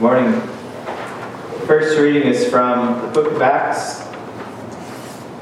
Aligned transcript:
Morning. 0.00 0.32
First 1.66 1.98
reading 1.98 2.22
is 2.22 2.48
from 2.48 3.02
the 3.02 3.08
book 3.08 3.32
of 3.32 3.42
Acts, 3.42 3.98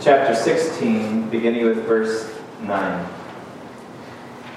chapter 0.00 0.34
16, 0.34 1.30
beginning 1.30 1.64
with 1.64 1.86
verse 1.86 2.36
9. 2.62 3.08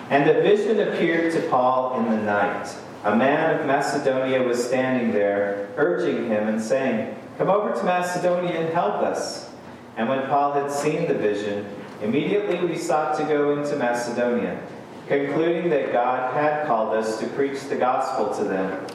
And 0.09 0.27
a 0.27 0.41
vision 0.41 0.79
appeared 0.79 1.31
to 1.33 1.47
Paul 1.49 1.99
in 1.99 2.09
the 2.09 2.17
night. 2.17 2.75
A 3.03 3.15
man 3.15 3.59
of 3.59 3.67
Macedonia 3.67 4.41
was 4.41 4.68
standing 4.68 5.11
there, 5.11 5.70
urging 5.77 6.25
him 6.25 6.47
and 6.47 6.59
saying, 6.59 7.15
Come 7.38 7.52
over 7.52 7.71
to 7.71 7.83
Macedonia 7.83 8.59
and 8.59 8.73
help 8.73 9.04
us. 9.04 9.52
And 9.97 10.09
when 10.09 10.25
Paul 10.25 10.54
had 10.54 10.71
seen 10.71 11.07
the 11.07 11.13
vision, 11.13 11.68
immediately 12.02 12.59
we 12.68 12.75
sought 12.75 13.20
to 13.20 13.23
go 13.25 13.55
into 13.55 13.75
Macedonia, 13.75 14.59
concluding 15.07 15.70
that 15.70 15.93
God 15.93 16.33
had 16.33 16.65
called 16.65 16.95
us 16.95 17.20
to 17.20 17.27
preach 17.27 17.61
the 17.65 17.75
gospel 17.75 18.33
to 18.33 18.43
them. 18.45 18.88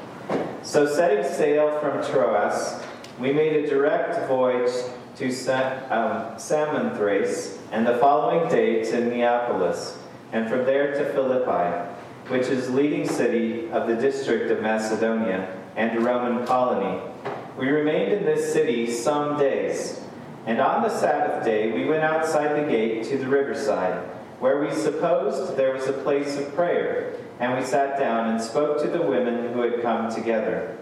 So, 0.67 0.85
setting 0.85 1.23
sail 1.23 1.79
from 1.79 2.05
Troas, 2.05 2.83
we 3.21 3.33
made 3.33 3.65
a 3.65 3.69
direct 3.69 4.27
voyage 4.27 4.73
to 5.15 5.27
um, 5.95 6.37
Samothrace, 6.37 7.57
and 7.71 7.87
the 7.87 7.97
following 7.99 8.51
day 8.51 8.83
to 8.91 9.05
Neapolis, 9.05 9.97
and 10.33 10.51
from 10.51 10.65
there 10.65 10.93
to 10.93 11.13
Philippi, 11.13 11.89
which 12.27 12.49
is 12.49 12.69
leading 12.69 13.07
city 13.07 13.71
of 13.71 13.87
the 13.87 13.95
district 13.95 14.51
of 14.51 14.61
Macedonia 14.61 15.57
and 15.77 15.97
a 15.97 16.01
Roman 16.01 16.45
colony. 16.45 17.01
We 17.57 17.69
remained 17.69 18.15
in 18.15 18.25
this 18.25 18.53
city 18.53 18.91
some 18.91 19.39
days, 19.39 20.01
and 20.47 20.61
on 20.61 20.83
the 20.83 20.91
Sabbath 20.91 21.45
day 21.45 21.71
we 21.71 21.85
went 21.85 22.03
outside 22.03 22.61
the 22.61 22.69
gate 22.69 23.05
to 23.05 23.19
the 23.19 23.29
riverside, 23.29 24.05
where 24.41 24.61
we 24.61 24.73
supposed 24.73 25.57
there 25.57 25.73
was 25.73 25.87
a 25.87 25.93
place 25.93 26.37
of 26.37 26.53
prayer 26.57 27.17
and 27.39 27.55
we 27.59 27.65
sat 27.65 27.99
down 27.99 28.31
and 28.31 28.41
spoke 28.41 28.81
to 28.83 28.89
the 28.89 29.03
women 29.03 29.53
who 29.53 29.61
had 29.61 29.83
come 29.83 30.13
together. 30.13 30.77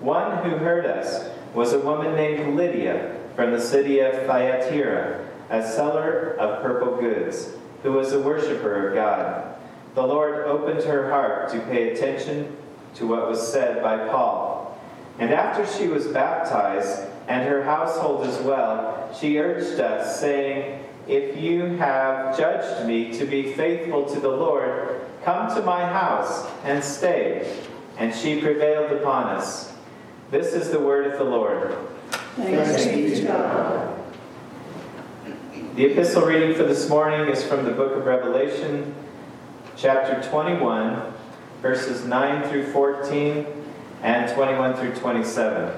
One 0.00 0.44
who 0.44 0.56
heard 0.56 0.86
us 0.86 1.30
was 1.54 1.72
a 1.72 1.78
woman 1.78 2.14
named 2.14 2.56
Lydia 2.56 3.16
from 3.36 3.52
the 3.52 3.60
city 3.60 4.00
of 4.00 4.26
Thyatira, 4.26 5.26
a 5.50 5.66
seller 5.66 6.36
of 6.38 6.62
purple 6.62 6.96
goods, 6.96 7.52
who 7.82 7.92
was 7.92 8.12
a 8.12 8.20
worshiper 8.20 8.88
of 8.88 8.94
God. 8.94 9.56
The 9.94 10.06
Lord 10.06 10.46
opened 10.46 10.82
her 10.84 11.10
heart 11.10 11.50
to 11.52 11.60
pay 11.60 11.92
attention 11.92 12.56
to 12.96 13.06
what 13.06 13.28
was 13.28 13.52
said 13.52 13.82
by 13.82 14.08
Paul. 14.08 14.78
And 15.18 15.32
after 15.32 15.66
she 15.66 15.86
was 15.86 16.08
baptized, 16.08 17.08
and 17.28 17.48
her 17.48 17.62
household 17.62 18.26
as 18.26 18.40
well, 18.42 19.14
she 19.18 19.38
urged 19.38 19.80
us, 19.80 20.20
saying, 20.20 20.84
If 21.06 21.36
you 21.38 21.76
have 21.76 22.36
judged 22.36 22.86
me 22.86 23.16
to 23.18 23.24
be 23.24 23.52
faithful 23.54 24.04
to 24.06 24.20
the 24.20 24.28
Lord, 24.28 25.03
Come 25.24 25.54
to 25.56 25.62
my 25.62 25.80
house 25.80 26.46
and 26.64 26.84
stay. 26.84 27.58
And 27.96 28.14
she 28.14 28.42
prevailed 28.42 28.92
upon 28.92 29.28
us. 29.28 29.72
This 30.30 30.52
is 30.52 30.70
the 30.70 30.80
word 30.80 31.06
of 31.06 31.18
the 31.18 31.24
Lord. 31.24 31.74
Thanks 32.36 32.84
be 32.84 33.14
to 33.14 33.22
God. 33.22 34.00
The 35.76 35.86
epistle 35.86 36.26
reading 36.26 36.54
for 36.54 36.64
this 36.64 36.90
morning 36.90 37.28
is 37.28 37.42
from 37.42 37.64
the 37.64 37.70
book 37.70 37.96
of 37.96 38.04
Revelation, 38.04 38.94
chapter 39.76 40.22
21, 40.28 41.14
verses 41.62 42.04
9 42.04 42.48
through 42.50 42.70
14 42.72 43.46
and 44.02 44.30
21 44.34 44.74
through 44.74 44.94
27. 44.94 45.74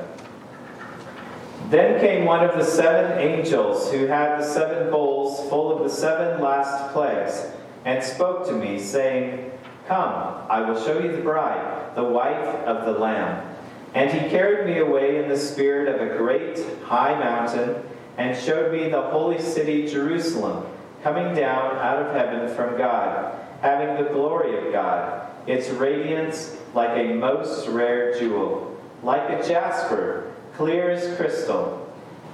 Then 1.70 2.00
came 2.00 2.24
one 2.24 2.44
of 2.44 2.56
the 2.56 2.64
seven 2.64 3.18
angels 3.18 3.92
who 3.92 4.06
had 4.06 4.40
the 4.40 4.44
seven 4.44 4.90
bowls 4.90 5.48
full 5.48 5.76
of 5.76 5.84
the 5.84 5.90
seven 5.90 6.42
last 6.42 6.92
plagues 6.92 7.46
and 7.86 8.02
spoke 8.02 8.44
to 8.48 8.52
me, 8.52 8.80
saying, 8.80 9.52
Come, 9.86 10.44
I 10.50 10.60
will 10.60 10.78
show 10.84 10.98
you 10.98 11.12
the 11.12 11.22
bride, 11.22 11.94
the 11.94 12.02
wife 12.02 12.46
of 12.66 12.84
the 12.84 12.98
Lamb. 12.98 13.56
And 13.94 14.10
he 14.10 14.28
carried 14.28 14.66
me 14.66 14.78
away 14.78 15.22
in 15.22 15.28
the 15.28 15.38
spirit 15.38 15.88
of 15.88 16.00
a 16.00 16.18
great 16.18 16.58
high 16.82 17.16
mountain, 17.16 17.82
and 18.18 18.36
showed 18.36 18.72
me 18.72 18.88
the 18.88 19.02
holy 19.02 19.40
city 19.40 19.86
Jerusalem, 19.86 20.66
coming 21.04 21.32
down 21.36 21.76
out 21.76 22.02
of 22.02 22.12
heaven 22.12 22.52
from 22.56 22.76
God, 22.76 23.38
having 23.62 24.02
the 24.02 24.10
glory 24.10 24.66
of 24.66 24.72
God, 24.72 25.30
its 25.46 25.68
radiance 25.68 26.56
like 26.74 26.90
a 26.90 27.14
most 27.14 27.68
rare 27.68 28.18
jewel, 28.18 28.76
like 29.04 29.30
a 29.30 29.46
jasper, 29.46 30.34
clear 30.56 30.90
as 30.90 31.16
crystal. 31.16 31.88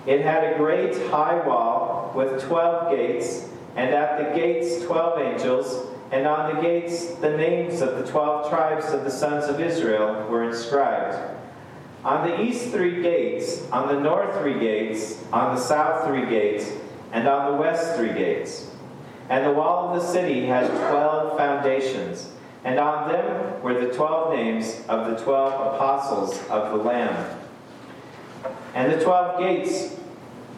It 0.07 0.23
had 0.23 0.45
a 0.45 0.57
great 0.57 0.97
high 1.11 1.47
wall 1.47 2.11
with 2.15 2.43
twelve 2.43 2.91
gates 2.97 3.51
and 3.77 3.95
at 3.95 4.19
the 4.19 4.39
gates 4.39 4.85
twelve 4.85 5.19
angels, 5.19 5.89
and 6.11 6.27
on 6.27 6.55
the 6.55 6.61
gates 6.61 7.15
the 7.17 7.37
names 7.37 7.81
of 7.81 7.99
the 7.99 8.11
twelve 8.11 8.51
tribes 8.51 8.93
of 8.93 9.05
the 9.05 9.11
sons 9.11 9.47
of 9.47 9.61
Israel 9.61 10.27
were 10.29 10.45
inscribed. 10.45 11.19
On 12.05 12.29
the 12.29 12.41
east 12.41 12.71
three 12.71 13.01
gates, 13.01 13.71
on 13.71 13.89
the 13.89 14.01
north 14.01 14.41
three 14.41 14.59
gates, 14.59 15.23
on 15.33 15.55
the 15.55 15.61
south 15.61 16.07
three 16.07 16.27
gates, 16.27 16.71
and 17.13 17.29
on 17.29 17.53
the 17.53 17.59
west 17.59 17.97
three 17.97 18.13
gates. 18.13 18.71
And 19.29 19.47
the 19.47 19.53
wall 19.53 19.89
of 19.89 20.03
the 20.03 20.07
city 20.07 20.47
had 20.47 20.67
twelve 20.67 21.39
foundations, 21.39 22.31
and 22.65 22.79
on 22.79 23.11
them 23.11 23.63
were 23.63 23.75
the 23.75 23.95
twelve 23.95 24.35
names 24.35 24.83
of 24.89 25.11
the 25.11 25.25
twelve 25.25 25.75
apostles 25.75 26.39
of 26.49 26.77
the 26.77 26.85
Lamb. 26.85 27.39
And 28.75 28.93
the 28.93 29.03
twelve 29.03 29.39
gates, 29.39 29.97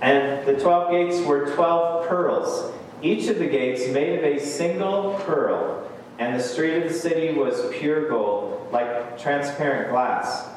and 0.01 0.47
the 0.47 0.59
twelve 0.59 0.91
gates 0.91 1.25
were 1.27 1.55
twelve 1.55 2.09
pearls 2.09 2.74
each 3.05 3.29
of 3.29 3.39
the 3.39 3.47
gates 3.47 3.87
made 3.89 4.19
of 4.19 4.25
a 4.25 4.41
single 4.41 5.21
pearl, 5.27 5.87
and 6.19 6.35
the 6.35 6.43
street 6.43 6.83
of 6.83 6.89
the 6.91 6.99
city 6.99 7.35
was 7.35 7.71
pure 7.75 8.09
gold, 8.09 8.69
like 8.73 9.21
transparent 9.21 9.91
glass. 9.91 10.49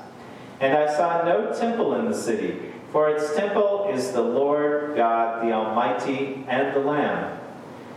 And 0.62 0.76
I 0.76 0.92
saw 0.96 1.26
no 1.26 1.54
temple 1.54 1.96
in 1.96 2.06
the 2.06 2.18
city, 2.18 2.58
for 2.92 3.10
its 3.10 3.36
temple 3.36 3.92
is 3.94 4.14
the 4.14 4.22
Lord 4.22 4.96
God, 4.96 5.46
the 5.46 5.52
Almighty, 5.52 6.46
and 6.48 6.74
the 6.74 6.80
Lamb. 6.80 7.38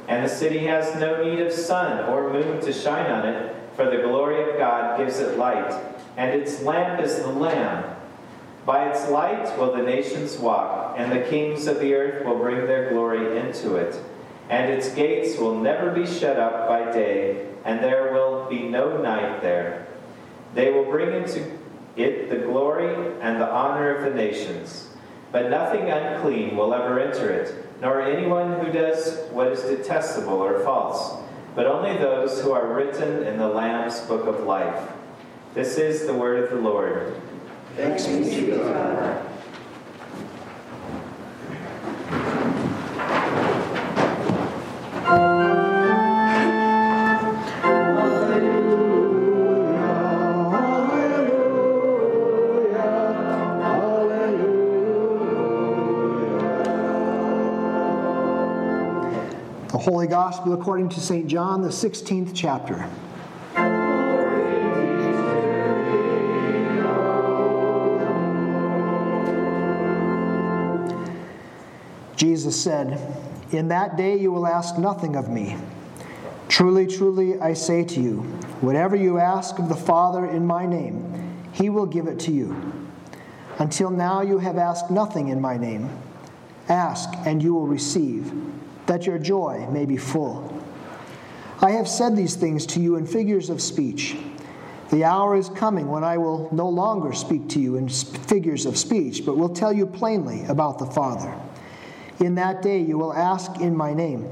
And 0.09 0.25
the 0.25 0.29
city 0.29 0.67
has 0.67 0.97
no 0.97 1.23
need 1.23 1.39
of 1.39 1.53
sun 1.53 2.05
or 2.11 2.33
moon 2.33 2.61
to 2.63 2.73
shine 2.73 3.09
on 3.11 3.29
it, 3.29 3.57
for 3.77 3.85
the 3.85 4.03
glory 4.03 4.51
of 4.51 4.59
God 4.59 4.99
gives 4.99 5.21
it 5.21 5.39
light, 5.39 5.73
and 6.17 6.39
its 6.39 6.61
lamp 6.63 7.01
is 7.01 7.21
the 7.21 7.29
Lamb. 7.29 7.85
By 8.67 8.91
its 8.91 9.09
light 9.09 9.57
will 9.57 9.73
the 9.73 9.83
nations 9.83 10.39
walk, 10.39 10.97
and 10.99 11.13
the 11.13 11.29
kings 11.31 11.69
of 11.69 11.79
the 11.79 11.95
earth 11.95 12.27
will 12.27 12.37
bring 12.37 12.67
their 12.67 12.91
glory 12.91 13.39
into 13.39 13.77
it 13.77 13.97
and 14.51 14.69
its 14.69 14.91
gates 14.91 15.39
will 15.39 15.55
never 15.55 15.91
be 15.91 16.05
shut 16.05 16.37
up 16.37 16.67
by 16.67 16.93
day, 16.93 17.47
and 17.65 17.79
there 17.79 18.13
will 18.13 18.49
be 18.51 18.69
no 18.69 19.01
night 19.01 19.41
there. 19.41 19.87
They 20.55 20.73
will 20.73 20.85
bring 20.85 21.15
into 21.15 21.59
it 21.97 22.29
the 22.29 22.39
glory 22.39 22.93
and 23.21 23.41
the 23.41 23.49
honor 23.49 23.95
of 23.95 24.05
the 24.05 24.11
nations. 24.11 24.89
But 25.31 25.51
nothing 25.51 25.89
unclean 25.89 26.57
will 26.57 26.75
ever 26.75 26.99
enter 26.99 27.31
it, 27.31 27.55
nor 27.81 28.03
anyone 28.03 28.59
who 28.59 28.73
does 28.73 29.21
what 29.31 29.47
is 29.47 29.63
detestable 29.63 30.43
or 30.43 30.65
false, 30.65 31.23
but 31.55 31.67
only 31.67 31.97
those 31.97 32.43
who 32.43 32.51
are 32.51 32.75
written 32.75 33.23
in 33.23 33.39
the 33.39 33.47
Lamb's 33.47 34.01
book 34.01 34.27
of 34.27 34.45
life. 34.45 34.91
This 35.55 35.79
is 35.79 36.07
the 36.07 36.15
word 36.15 36.43
of 36.43 36.51
the 36.51 36.57
Lord. 36.57 37.15
Thanks 37.77 38.07
be 38.07 38.47
to 38.47 38.57
God. 38.57 39.20
Holy 59.91 60.07
Gospel 60.07 60.53
according 60.53 60.89
to 60.91 61.01
St. 61.01 61.27
John, 61.27 61.63
the 61.63 61.69
16th 61.69 62.31
chapter. 62.33 62.89
Jesus 72.15 72.63
said, 72.63 73.01
In 73.51 73.67
that 73.67 73.97
day 73.97 74.17
you 74.17 74.31
will 74.31 74.47
ask 74.47 74.79
nothing 74.79 75.17
of 75.17 75.29
me. 75.29 75.57
Truly, 76.47 76.87
truly, 76.87 77.41
I 77.41 77.55
say 77.55 77.83
to 77.83 78.01
you, 78.01 78.19
whatever 78.61 78.95
you 78.95 79.19
ask 79.19 79.59
of 79.59 79.69
the 79.69 79.75
Father 79.75 80.25
in 80.25 80.47
my 80.47 80.67
name, 80.67 81.37
he 81.53 81.69
will 81.69 81.87
give 81.87 82.07
it 82.07 82.21
to 82.21 82.31
you. 82.31 82.55
Until 83.59 83.91
now 83.91 84.21
you 84.21 84.39
have 84.39 84.57
asked 84.57 84.93
nothing 84.93 85.31
in 85.31 85.41
my 85.41 85.57
name. 85.57 85.91
Ask, 86.69 87.09
and 87.27 87.43
you 87.43 87.55
will 87.55 87.67
receive 87.67 88.33
that 88.91 89.07
your 89.07 89.21
joy 89.21 89.69
may 89.71 89.87
be 89.87 89.97
full. 89.97 90.53
I 91.61 91.71
have 91.71 91.87
said 91.87 92.17
these 92.17 92.35
things 92.35 92.67
to 92.67 92.81
you 92.81 92.97
in 92.97 93.07
figures 93.07 93.49
of 93.49 93.63
speech. 93.63 94.17
The 94.91 95.05
hour 95.05 95.37
is 95.37 95.49
coming 95.49 95.87
when 95.87 96.03
I 96.03 96.19
will 96.19 96.49
no 96.51 96.69
longer 96.69 97.13
speak 97.13 97.49
to 97.51 97.61
you 97.61 97.77
in 97.77 97.89
figures 97.89 98.67
of 98.67 98.77
speech, 98.77 99.25
but 99.25 99.37
will 99.37 99.55
tell 99.55 99.73
you 99.73 99.87
plainly 99.87 100.45
about 100.47 100.81
the 100.81 100.87
Father. 100.87 101.33
In 102.19 102.35
that 102.35 102.63
day 102.63 102.81
you 102.81 102.99
will 102.99 103.13
ask 103.13 103.61
in 103.61 103.77
my 103.77 103.95
name. 103.95 104.27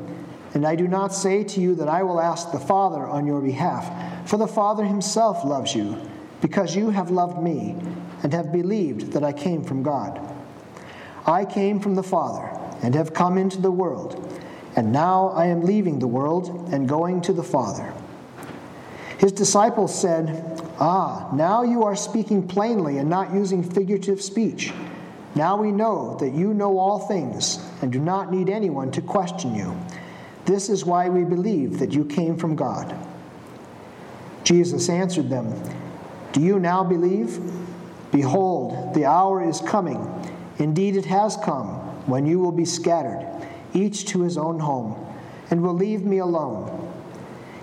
And 0.55 0.67
I 0.67 0.75
do 0.75 0.89
not 0.89 1.15
say 1.15 1.45
to 1.45 1.61
you 1.61 1.77
that 1.77 1.87
I 1.87 2.03
will 2.03 2.21
ask 2.21 2.51
the 2.51 2.59
Father 2.59 3.07
on 3.07 3.29
your 3.29 3.41
behalf, 3.41 4.29
for 4.29 4.39
the 4.39 4.49
Father 4.49 4.85
himself 4.85 5.45
loves 5.45 5.73
you, 5.73 5.97
because 6.41 6.75
you 6.75 6.91
have 6.91 7.13
loved 7.13 7.41
me 7.41 7.77
and 8.25 8.33
have 8.33 8.51
believed 8.51 9.13
that 9.13 9.23
I 9.23 9.33
came 9.33 9.63
from 9.63 9.85
God. 9.85 10.21
I 11.25 11.45
came 11.45 11.79
from 11.79 11.95
the 11.95 12.03
Father 12.03 12.59
and 12.83 12.95
have 12.95 13.15
come 13.15 13.39
into 13.39 13.61
the 13.61 13.71
world, 13.71 14.28
and 14.79 14.93
now 14.93 15.31
I 15.31 15.47
am 15.47 15.63
leaving 15.63 15.99
the 15.99 16.07
world 16.07 16.69
and 16.73 16.89
going 16.89 17.21
to 17.23 17.33
the 17.33 17.43
Father. 17.43 17.93
His 19.19 19.33
disciples 19.33 19.93
said, 19.93 20.63
Ah, 20.79 21.29
now 21.35 21.65
you 21.65 21.83
are 21.83 21.97
speaking 21.97 22.47
plainly 22.47 22.99
and 22.99 23.11
not 23.11 23.35
using 23.35 23.69
figurative 23.69 24.23
speech. 24.23 24.73
Now 25.35 25.57
we 25.57 25.73
know 25.73 26.17
that 26.21 26.33
you 26.33 26.55
know 26.55 26.79
all 26.79 27.01
things 27.01 27.59
and 27.83 27.93
do 27.93 27.99
not 27.99 28.31
need 28.31 28.49
anyone 28.49 28.93
to 28.93 29.01
question 29.01 29.53
you. 29.53 29.77
This 30.45 30.69
is 30.69 30.85
why 30.85 31.09
we 31.09 31.25
believe 31.25 31.81
that 31.81 31.91
you 31.91 32.05
came 32.05 32.37
from 32.37 32.55
God. 32.55 32.97
Jesus 34.45 34.89
answered 34.89 35.29
them, 35.29 35.61
Do 36.33 36.41
you 36.41 36.61
now 36.61 36.85
believe? 36.85 37.41
Behold, 38.13 38.95
the 38.95 39.07
hour 39.07 39.43
is 39.43 39.61
coming. 39.61 40.09
Indeed, 40.61 40.95
it 40.95 41.07
has 41.07 41.37
come 41.37 41.67
when 42.07 42.27
you 42.27 42.39
will 42.39 42.53
be 42.53 42.65
scattered, 42.65 43.27
each 43.75 44.07
to 44.07 44.23
his 44.23 44.37
own 44.39 44.61
home, 44.61 45.07
and 45.51 45.63
will 45.63 45.75
leave 45.75 46.05
me 46.05 46.19
alone. 46.19 46.93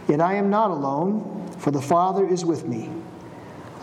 Yet 0.08 0.22
I 0.22 0.36
am 0.36 0.50
not 0.50 0.72
alone, 0.72 1.52
for 1.58 1.72
the 1.72 1.82
Father 1.82 2.28
is 2.28 2.46
with 2.46 2.66
me. 2.66 2.90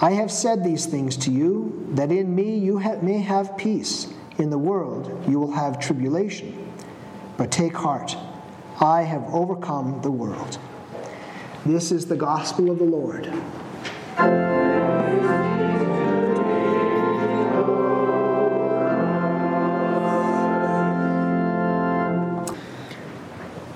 I 0.00 0.12
have 0.12 0.30
said 0.30 0.64
these 0.64 0.86
things 0.86 1.16
to 1.18 1.30
you, 1.30 1.86
that 1.90 2.10
in 2.10 2.34
me 2.34 2.56
you 2.58 2.78
may 3.02 3.18
have 3.18 3.56
peace. 3.56 4.12
In 4.38 4.50
the 4.50 4.58
world 4.58 5.24
you 5.28 5.38
will 5.38 5.52
have 5.52 5.78
tribulation. 5.78 6.72
But 7.36 7.50
take 7.50 7.74
heart, 7.74 8.16
I 8.80 9.02
have 9.02 9.22
overcome 9.32 10.00
the 10.02 10.10
world. 10.10 10.58
This 11.64 11.92
is 11.92 12.06
the 12.06 12.16
gospel 12.16 12.70
of 12.70 12.78
the 12.78 12.84
Lord. 12.84 13.26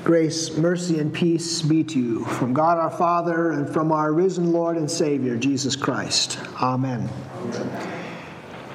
Grace, 0.07 0.57
mercy, 0.57 1.01
and 1.01 1.13
peace 1.13 1.63
be 1.63 1.83
to 1.83 1.99
you 1.99 2.25
from 2.27 2.55
God 2.55 2.79
our 2.79 2.93
Father 2.93 3.51
and 3.51 3.69
from 3.69 3.91
our 3.91 4.13
risen 4.13 4.53
Lord 4.53 4.77
and 4.77 4.89
Savior, 4.89 5.37
Jesus 5.37 5.75
Christ. 5.75 6.39
Amen. 6.63 7.09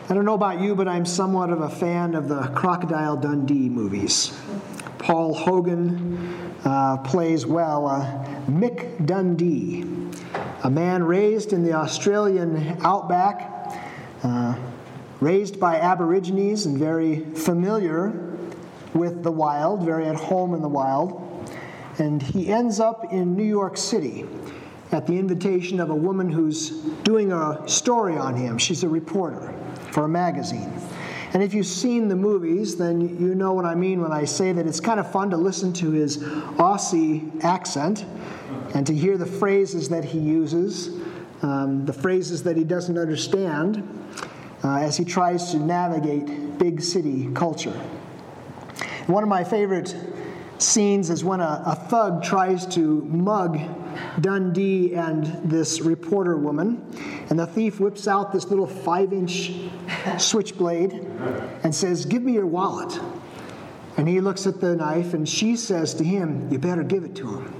I 0.09 0.13
don't 0.13 0.25
know 0.25 0.33
about 0.33 0.59
you, 0.59 0.75
but 0.75 0.89
I'm 0.89 1.05
somewhat 1.05 1.49
of 1.49 1.61
a 1.61 1.69
fan 1.69 2.15
of 2.15 2.27
the 2.27 2.41
Crocodile 2.47 3.15
Dundee 3.15 3.69
movies. 3.69 4.37
Paul 4.97 5.33
Hogan 5.33 6.45
uh, 6.65 6.97
plays 6.97 7.45
well 7.45 7.87
uh, 7.87 8.25
Mick 8.47 9.05
Dundee, 9.05 9.85
a 10.65 10.69
man 10.69 11.01
raised 11.01 11.53
in 11.53 11.63
the 11.63 11.71
Australian 11.71 12.77
outback, 12.81 13.79
uh, 14.23 14.55
raised 15.21 15.61
by 15.61 15.77
Aborigines 15.77 16.65
and 16.65 16.77
very 16.77 17.21
familiar 17.35 18.31
with 18.93 19.23
the 19.23 19.31
wild, 19.31 19.83
very 19.83 20.05
at 20.05 20.15
home 20.15 20.53
in 20.53 20.61
the 20.61 20.69
wild. 20.69 21.20
And 22.01 22.19
he 22.19 22.51
ends 22.51 22.79
up 22.79 23.13
in 23.13 23.35
New 23.35 23.43
York 23.43 23.77
City 23.77 24.25
at 24.91 25.05
the 25.05 25.19
invitation 25.19 25.79
of 25.79 25.91
a 25.91 25.95
woman 25.95 26.31
who's 26.31 26.71
doing 27.03 27.31
a 27.31 27.61
story 27.67 28.17
on 28.17 28.35
him. 28.35 28.57
She's 28.57 28.81
a 28.81 28.89
reporter 28.89 29.53
for 29.91 30.05
a 30.05 30.09
magazine. 30.09 30.73
And 31.33 31.43
if 31.43 31.53
you've 31.53 31.67
seen 31.67 32.07
the 32.07 32.15
movies, 32.15 32.75
then 32.75 33.01
you 33.01 33.35
know 33.35 33.53
what 33.53 33.65
I 33.65 33.75
mean 33.75 34.01
when 34.01 34.11
I 34.11 34.25
say 34.25 34.51
that 34.51 34.65
it's 34.65 34.79
kind 34.79 34.99
of 34.99 35.11
fun 35.11 35.29
to 35.29 35.37
listen 35.37 35.73
to 35.73 35.91
his 35.91 36.17
Aussie 36.57 37.43
accent 37.43 38.03
and 38.73 38.87
to 38.87 38.95
hear 38.95 39.15
the 39.15 39.27
phrases 39.27 39.87
that 39.89 40.03
he 40.03 40.17
uses, 40.17 40.99
um, 41.43 41.85
the 41.85 41.93
phrases 41.93 42.41
that 42.43 42.57
he 42.57 42.63
doesn't 42.63 42.97
understand, 42.97 43.87
uh, 44.63 44.77
as 44.77 44.97
he 44.97 45.05
tries 45.05 45.51
to 45.51 45.57
navigate 45.57 46.57
big 46.57 46.81
city 46.81 47.31
culture. 47.35 47.79
One 49.05 49.21
of 49.21 49.29
my 49.29 49.43
favorite 49.43 49.95
scenes 50.61 51.09
is 51.09 51.23
when 51.23 51.39
a, 51.39 51.63
a 51.65 51.75
thug 51.75 52.23
tries 52.23 52.65
to 52.67 53.01
mug 53.05 53.59
Dundee 54.19 54.95
and 54.95 55.25
this 55.43 55.81
reporter 55.81 56.37
woman, 56.37 56.85
and 57.29 57.39
the 57.39 57.47
thief 57.47 57.79
whips 57.79 58.07
out 58.07 58.31
this 58.31 58.45
little 58.45 58.67
five 58.67 59.13
inch 59.13 59.51
switchblade 60.17 60.93
and 61.63 61.73
says, 61.73 62.05
Give 62.05 62.21
me 62.21 62.33
your 62.33 62.45
wallet. 62.45 62.99
And 63.97 64.07
he 64.07 64.21
looks 64.21 64.47
at 64.47 64.61
the 64.61 64.75
knife, 64.75 65.13
and 65.13 65.27
she 65.27 65.55
says 65.55 65.93
to 65.95 66.03
him, 66.03 66.49
You 66.51 66.59
better 66.59 66.83
give 66.83 67.03
it 67.03 67.15
to 67.15 67.39
him. 67.39 67.53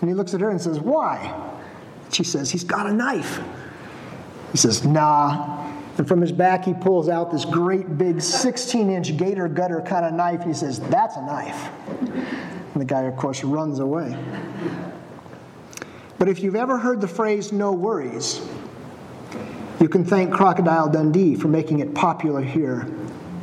And 0.00 0.08
he 0.08 0.14
looks 0.14 0.34
at 0.34 0.40
her 0.40 0.50
and 0.50 0.60
says, 0.60 0.80
Why? 0.80 1.52
She 2.12 2.24
says, 2.24 2.50
He's 2.50 2.64
got 2.64 2.86
a 2.86 2.92
knife. 2.92 3.40
He 4.52 4.58
says, 4.58 4.84
Nah, 4.84 5.64
and 5.96 6.08
from 6.08 6.20
his 6.20 6.32
back, 6.32 6.64
he 6.64 6.74
pulls 6.74 7.08
out 7.08 7.30
this 7.30 7.44
great 7.44 7.96
big 7.96 8.20
16 8.20 8.90
inch 8.90 9.16
gator 9.16 9.48
gutter 9.48 9.80
kind 9.80 10.04
of 10.04 10.12
knife. 10.14 10.42
He 10.42 10.52
says, 10.52 10.80
That's 10.80 11.16
a 11.16 11.22
knife. 11.22 11.70
And 12.74 12.80
the 12.80 12.84
guy, 12.84 13.02
of 13.02 13.16
course, 13.16 13.42
runs 13.42 13.78
away. 13.78 14.16
But 16.18 16.28
if 16.28 16.40
you've 16.40 16.56
ever 16.56 16.76
heard 16.78 17.00
the 17.00 17.08
phrase 17.08 17.52
no 17.52 17.72
worries, 17.72 18.46
you 19.80 19.88
can 19.88 20.04
thank 20.04 20.32
Crocodile 20.32 20.88
Dundee 20.88 21.36
for 21.36 21.48
making 21.48 21.80
it 21.80 21.94
popular 21.94 22.42
here 22.42 22.86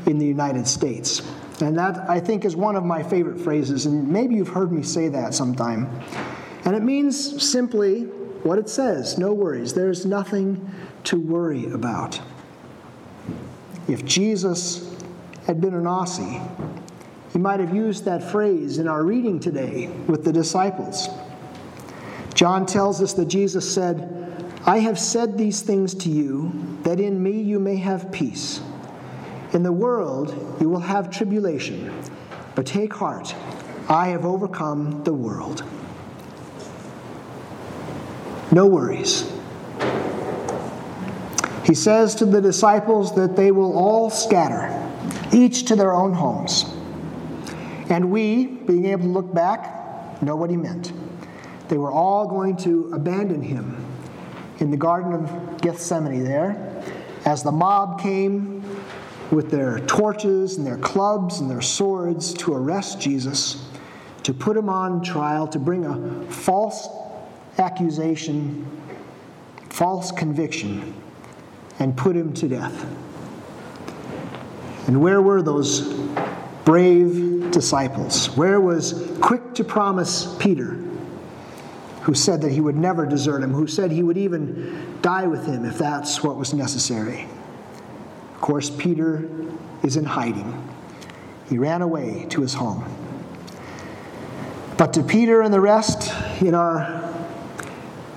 in 0.05 0.17
the 0.17 0.25
United 0.25 0.67
States. 0.67 1.21
And 1.61 1.77
that, 1.77 2.09
I 2.09 2.19
think, 2.19 2.43
is 2.43 2.55
one 2.55 2.75
of 2.75 2.83
my 2.83 3.03
favorite 3.03 3.39
phrases, 3.39 3.85
and 3.85 4.07
maybe 4.07 4.35
you've 4.35 4.49
heard 4.49 4.71
me 4.71 4.83
say 4.83 5.07
that 5.09 5.33
sometime. 5.33 5.89
And 6.65 6.75
it 6.75 6.81
means 6.81 7.47
simply 7.47 8.03
what 8.43 8.57
it 8.57 8.69
says 8.69 9.17
no 9.17 9.33
worries. 9.33 9.73
There's 9.73 10.05
nothing 10.05 10.69
to 11.05 11.19
worry 11.19 11.71
about. 11.71 12.19
If 13.87 14.03
Jesus 14.05 14.95
had 15.45 15.61
been 15.61 15.73
an 15.73 15.83
Aussie, 15.83 16.41
he 17.33 17.39
might 17.39 17.59
have 17.59 17.73
used 17.73 18.05
that 18.05 18.23
phrase 18.23 18.77
in 18.77 18.87
our 18.87 19.03
reading 19.03 19.39
today 19.39 19.87
with 20.07 20.25
the 20.25 20.33
disciples. 20.33 21.07
John 22.33 22.65
tells 22.65 23.01
us 23.01 23.13
that 23.13 23.27
Jesus 23.27 23.71
said, 23.71 24.17
I 24.65 24.79
have 24.79 24.99
said 24.99 25.37
these 25.37 25.61
things 25.61 25.93
to 25.95 26.09
you, 26.09 26.51
that 26.83 26.99
in 26.99 27.21
me 27.21 27.41
you 27.41 27.59
may 27.59 27.77
have 27.77 28.11
peace. 28.11 28.61
In 29.53 29.63
the 29.63 29.71
world 29.71 30.57
you 30.59 30.69
will 30.69 30.79
have 30.79 31.09
tribulation, 31.09 31.93
but 32.55 32.65
take 32.65 32.93
heart, 32.93 33.33
I 33.89 34.09
have 34.09 34.25
overcome 34.25 35.03
the 35.03 35.13
world. 35.13 35.63
No 38.51 38.65
worries. 38.65 39.31
He 41.63 41.73
says 41.73 42.15
to 42.15 42.25
the 42.25 42.41
disciples 42.41 43.15
that 43.15 43.35
they 43.35 43.51
will 43.51 43.77
all 43.77 44.09
scatter, 44.09 44.69
each 45.31 45.65
to 45.65 45.75
their 45.75 45.93
own 45.93 46.13
homes. 46.13 46.65
And 47.91 48.09
we, 48.09 48.45
being 48.45 48.85
able 48.85 49.03
to 49.03 49.09
look 49.09 49.33
back, 49.33 50.21
know 50.23 50.37
what 50.37 50.49
he 50.49 50.55
meant. 50.55 50.93
They 51.67 51.77
were 51.77 51.91
all 51.91 52.25
going 52.25 52.55
to 52.57 52.89
abandon 52.93 53.41
him 53.41 53.85
in 54.59 54.71
the 54.71 54.77
Garden 54.77 55.11
of 55.11 55.59
Gethsemane 55.59 56.23
there 56.23 56.83
as 57.25 57.43
the 57.43 57.51
mob 57.51 57.99
came 57.99 58.63
with 59.29 59.51
their 59.51 59.79
torches 59.79 60.57
and 60.57 60.65
their 60.65 60.77
clubs 60.77 61.41
and 61.41 61.51
their 61.51 61.61
swords 61.61 62.33
to 62.35 62.53
arrest 62.53 63.01
Jesus, 63.01 63.67
to 64.23 64.33
put 64.33 64.55
him 64.55 64.69
on 64.69 65.03
trial, 65.03 65.45
to 65.49 65.59
bring 65.59 65.85
a 65.85 66.31
false 66.31 66.87
accusation, 67.57 68.65
false 69.69 70.13
conviction 70.13 70.93
and 71.79 71.97
put 71.97 72.15
him 72.15 72.33
to 72.35 72.47
death. 72.47 72.85
And 74.87 75.01
where 75.01 75.21
were 75.21 75.41
those 75.41 75.93
brave 76.65 77.51
disciples? 77.51 78.27
Where 78.37 78.59
was 78.59 79.11
quick 79.21 79.53
to 79.55 79.63
promise 79.63 80.35
Peter, 80.39 80.77
who 82.03 82.13
said 82.13 82.41
that 82.41 82.51
he 82.51 82.61
would 82.61 82.75
never 82.75 83.05
desert 83.05 83.43
him, 83.43 83.53
who 83.53 83.67
said 83.67 83.91
he 83.91 84.03
would 84.03 84.17
even 84.17 84.99
die 85.01 85.27
with 85.27 85.45
him 85.45 85.65
if 85.65 85.77
that's 85.77 86.23
what 86.23 86.37
was 86.37 86.53
necessary? 86.53 87.27
Of 88.35 88.41
course, 88.41 88.69
Peter 88.69 89.29
is 89.83 89.97
in 89.97 90.05
hiding. 90.05 90.67
He 91.49 91.57
ran 91.57 91.81
away 91.81 92.25
to 92.29 92.41
his 92.41 92.53
home. 92.53 92.85
But 94.77 94.93
to 94.93 95.03
Peter 95.03 95.41
and 95.41 95.53
the 95.53 95.59
rest, 95.59 96.11
in 96.41 96.55
our 96.55 97.03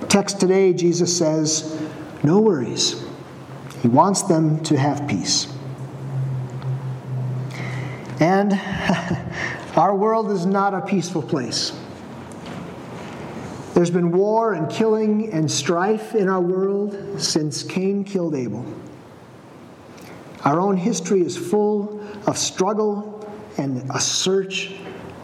text 0.09 0.39
today, 0.39 0.73
Jesus 0.73 1.15
says, 1.15 1.79
No 2.23 2.39
worries. 2.39 3.05
He 3.81 3.87
wants 3.87 4.23
them 4.23 4.63
to 4.63 4.77
have 4.77 5.07
peace. 5.07 5.54
And 8.19 8.53
our 9.75 9.95
world 9.95 10.31
is 10.31 10.45
not 10.45 10.73
a 10.73 10.81
peaceful 10.81 11.21
place. 11.21 11.77
There's 13.73 13.91
been 13.91 14.11
war 14.11 14.53
and 14.53 14.71
killing 14.71 15.33
and 15.33 15.51
strife 15.51 16.15
in 16.15 16.29
our 16.29 16.39
world 16.39 17.21
since 17.21 17.61
Cain 17.61 18.05
killed 18.05 18.33
Abel. 18.33 18.65
Our 20.45 20.61
own 20.61 20.77
history 20.77 21.21
is 21.21 21.35
full 21.35 22.01
of 22.25 22.37
struggle 22.37 23.29
and 23.57 23.89
a 23.93 23.99
search 23.99 24.75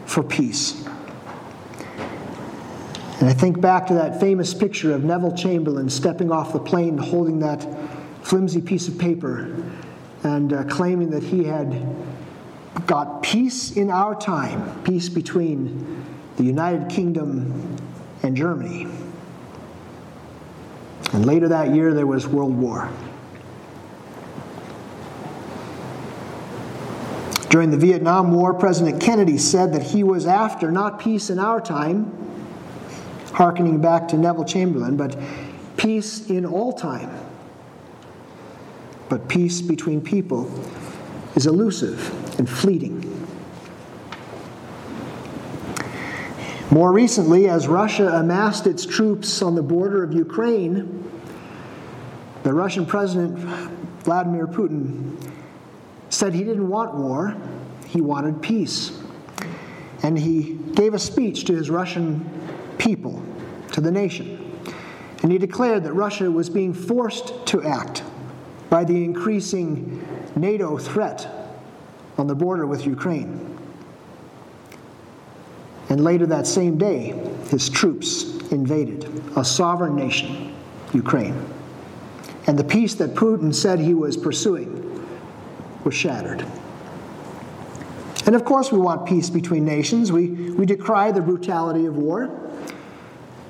for 0.04 0.22
peace. 0.22 0.84
And 3.20 3.30
I 3.30 3.32
think 3.32 3.60
back 3.60 3.86
to 3.86 3.94
that 3.94 4.20
famous 4.20 4.52
picture 4.52 4.92
of 4.92 5.04
Neville 5.04 5.36
Chamberlain 5.36 5.88
stepping 5.88 6.32
off 6.32 6.52
the 6.52 6.58
plane 6.58 6.98
holding 6.98 7.38
that 7.38 7.66
flimsy 8.22 8.60
piece 8.60 8.88
of 8.88 8.98
paper 8.98 9.54
and 10.24 10.52
uh, 10.52 10.64
claiming 10.64 11.08
that 11.10 11.22
he 11.22 11.44
had 11.44 11.72
got 12.86 13.22
peace 13.22 13.76
in 13.76 13.90
our 13.90 14.14
time, 14.14 14.82
peace 14.82 15.08
between 15.08 16.04
the 16.36 16.44
United 16.44 16.88
Kingdom 16.88 17.76
and 18.22 18.36
Germany. 18.36 18.86
And 21.12 21.26
later 21.26 21.48
that 21.48 21.74
year, 21.74 21.92
there 21.92 22.06
was 22.06 22.26
World 22.26 22.56
War. 22.56 22.90
During 27.50 27.70
the 27.70 27.76
Vietnam 27.76 28.32
War, 28.32 28.54
President 28.54 29.02
Kennedy 29.02 29.36
said 29.36 29.74
that 29.74 29.82
he 29.82 30.02
was 30.02 30.26
after 30.26 30.70
not 30.70 30.98
peace 30.98 31.28
in 31.28 31.38
our 31.38 31.60
time, 31.60 32.10
hearkening 33.34 33.78
back 33.82 34.08
to 34.08 34.16
Neville 34.16 34.46
Chamberlain, 34.46 34.96
but 34.96 35.18
peace 35.76 36.30
in 36.30 36.46
all 36.46 36.72
time. 36.72 37.10
But 39.10 39.28
peace 39.28 39.60
between 39.60 40.00
people 40.00 40.44
is 41.34 41.46
elusive 41.46 42.38
and 42.38 42.48
fleeting. 42.48 43.08
More 46.70 46.92
recently, 46.92 47.48
as 47.48 47.68
Russia 47.68 48.08
amassed 48.08 48.66
its 48.66 48.86
troops 48.86 49.42
on 49.42 49.54
the 49.54 49.62
border 49.62 50.02
of 50.02 50.14
Ukraine, 50.14 51.10
the 52.44 52.52
Russian 52.52 52.86
President 52.86 53.38
Vladimir 54.04 54.46
Putin 54.46 55.16
said 56.08 56.34
he 56.34 56.44
didn't 56.44 56.68
want 56.68 56.94
war, 56.94 57.36
he 57.86 58.00
wanted 58.00 58.40
peace. 58.42 58.98
And 60.02 60.18
he 60.18 60.54
gave 60.74 60.94
a 60.94 60.98
speech 60.98 61.44
to 61.44 61.54
his 61.54 61.70
Russian 61.70 62.28
people, 62.78 63.22
to 63.72 63.80
the 63.80 63.90
nation. 63.90 64.38
And 65.22 65.30
he 65.30 65.38
declared 65.38 65.84
that 65.84 65.92
Russia 65.92 66.30
was 66.30 66.50
being 66.50 66.74
forced 66.74 67.46
to 67.46 67.62
act 67.62 68.02
by 68.70 68.84
the 68.84 69.04
increasing 69.04 70.04
NATO 70.36 70.78
threat 70.78 71.26
on 72.18 72.26
the 72.26 72.34
border 72.34 72.66
with 72.66 72.86
Ukraine. 72.86 73.58
And 75.88 76.02
later 76.02 76.26
that 76.26 76.46
same 76.46 76.78
day, 76.78 77.10
his 77.50 77.68
troops 77.68 78.36
invaded 78.50 79.04
a 79.36 79.44
sovereign 79.44 79.94
nation, 79.94 80.54
Ukraine. 80.92 81.38
And 82.46 82.58
the 82.58 82.64
peace 82.64 82.94
that 82.94 83.14
Putin 83.14 83.54
said 83.54 83.78
he 83.78 83.94
was 83.94 84.16
pursuing 84.16 85.06
was 85.84 85.94
shattered. 85.94 86.46
And 88.24 88.34
of 88.34 88.44
course, 88.44 88.70
we 88.70 88.78
want 88.78 89.06
peace 89.06 89.30
between 89.30 89.64
nations. 89.64 90.12
We, 90.12 90.28
we 90.52 90.64
decry 90.64 91.10
the 91.10 91.20
brutality 91.20 91.86
of 91.86 91.96
war. 91.96 92.30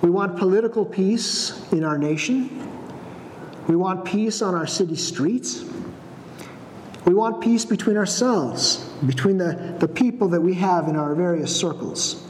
We 0.01 0.11
want 0.11 0.37
political 0.37 0.85
peace 0.85 1.71
in 1.73 1.85
our 1.85 1.99
nation. 1.99 2.69
We 3.69 3.77
want 3.77 4.05
peace 4.05 4.43
on 4.43 4.55
our 4.55 4.67
city 4.67 4.97
streets. 4.97 5.65
We 7.05 7.15
want 7.15 7.41
peace 7.41 7.65
between 7.65 7.97
ourselves, 7.97 8.77
between 9.05 9.39
the, 9.39 9.77
the 9.79 9.89
people 9.89 10.29
that 10.29 10.41
we 10.41 10.55
have 10.55 10.87
in 10.89 10.97
our 10.97 11.15
various 11.15 11.55
circles. 11.55 12.27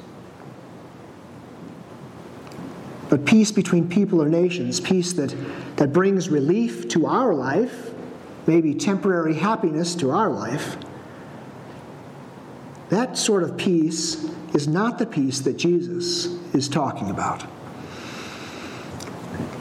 But 3.10 3.26
peace 3.26 3.52
between 3.52 3.90
people 3.90 4.22
or 4.22 4.28
nations, 4.28 4.80
peace 4.80 5.12
that, 5.14 5.34
that 5.76 5.92
brings 5.92 6.30
relief 6.30 6.88
to 6.88 7.06
our 7.06 7.34
life, 7.34 7.90
maybe 8.46 8.74
temporary 8.74 9.34
happiness 9.34 9.94
to 9.96 10.10
our 10.10 10.30
life, 10.30 10.78
that 12.88 13.18
sort 13.18 13.42
of 13.42 13.58
peace 13.58 14.24
is 14.54 14.66
not 14.66 14.98
the 14.98 15.06
peace 15.06 15.40
that 15.40 15.58
Jesus 15.58 16.26
is 16.54 16.68
talking 16.68 17.10
about. 17.10 17.44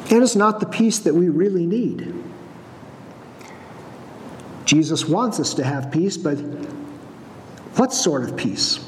And 0.09 0.23
it's 0.23 0.35
not 0.35 0.61
the 0.61 0.65
peace 0.65 0.99
that 0.99 1.13
we 1.13 1.27
really 1.29 1.65
need. 1.65 2.13
Jesus 4.71 5.05
wants 5.05 5.37
us 5.41 5.53
to 5.55 5.65
have 5.65 5.91
peace, 5.91 6.15
but 6.15 6.35
what 7.75 7.91
sort 7.91 8.23
of 8.23 8.37
peace? 8.37 8.79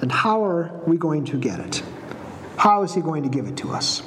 And 0.00 0.10
how 0.10 0.42
are 0.46 0.72
we 0.86 0.96
going 0.96 1.26
to 1.26 1.36
get 1.36 1.60
it? 1.60 1.82
How 2.56 2.82
is 2.82 2.94
He 2.94 3.02
going 3.02 3.22
to 3.22 3.28
give 3.28 3.46
it 3.46 3.58
to 3.58 3.70
us? 3.70 4.02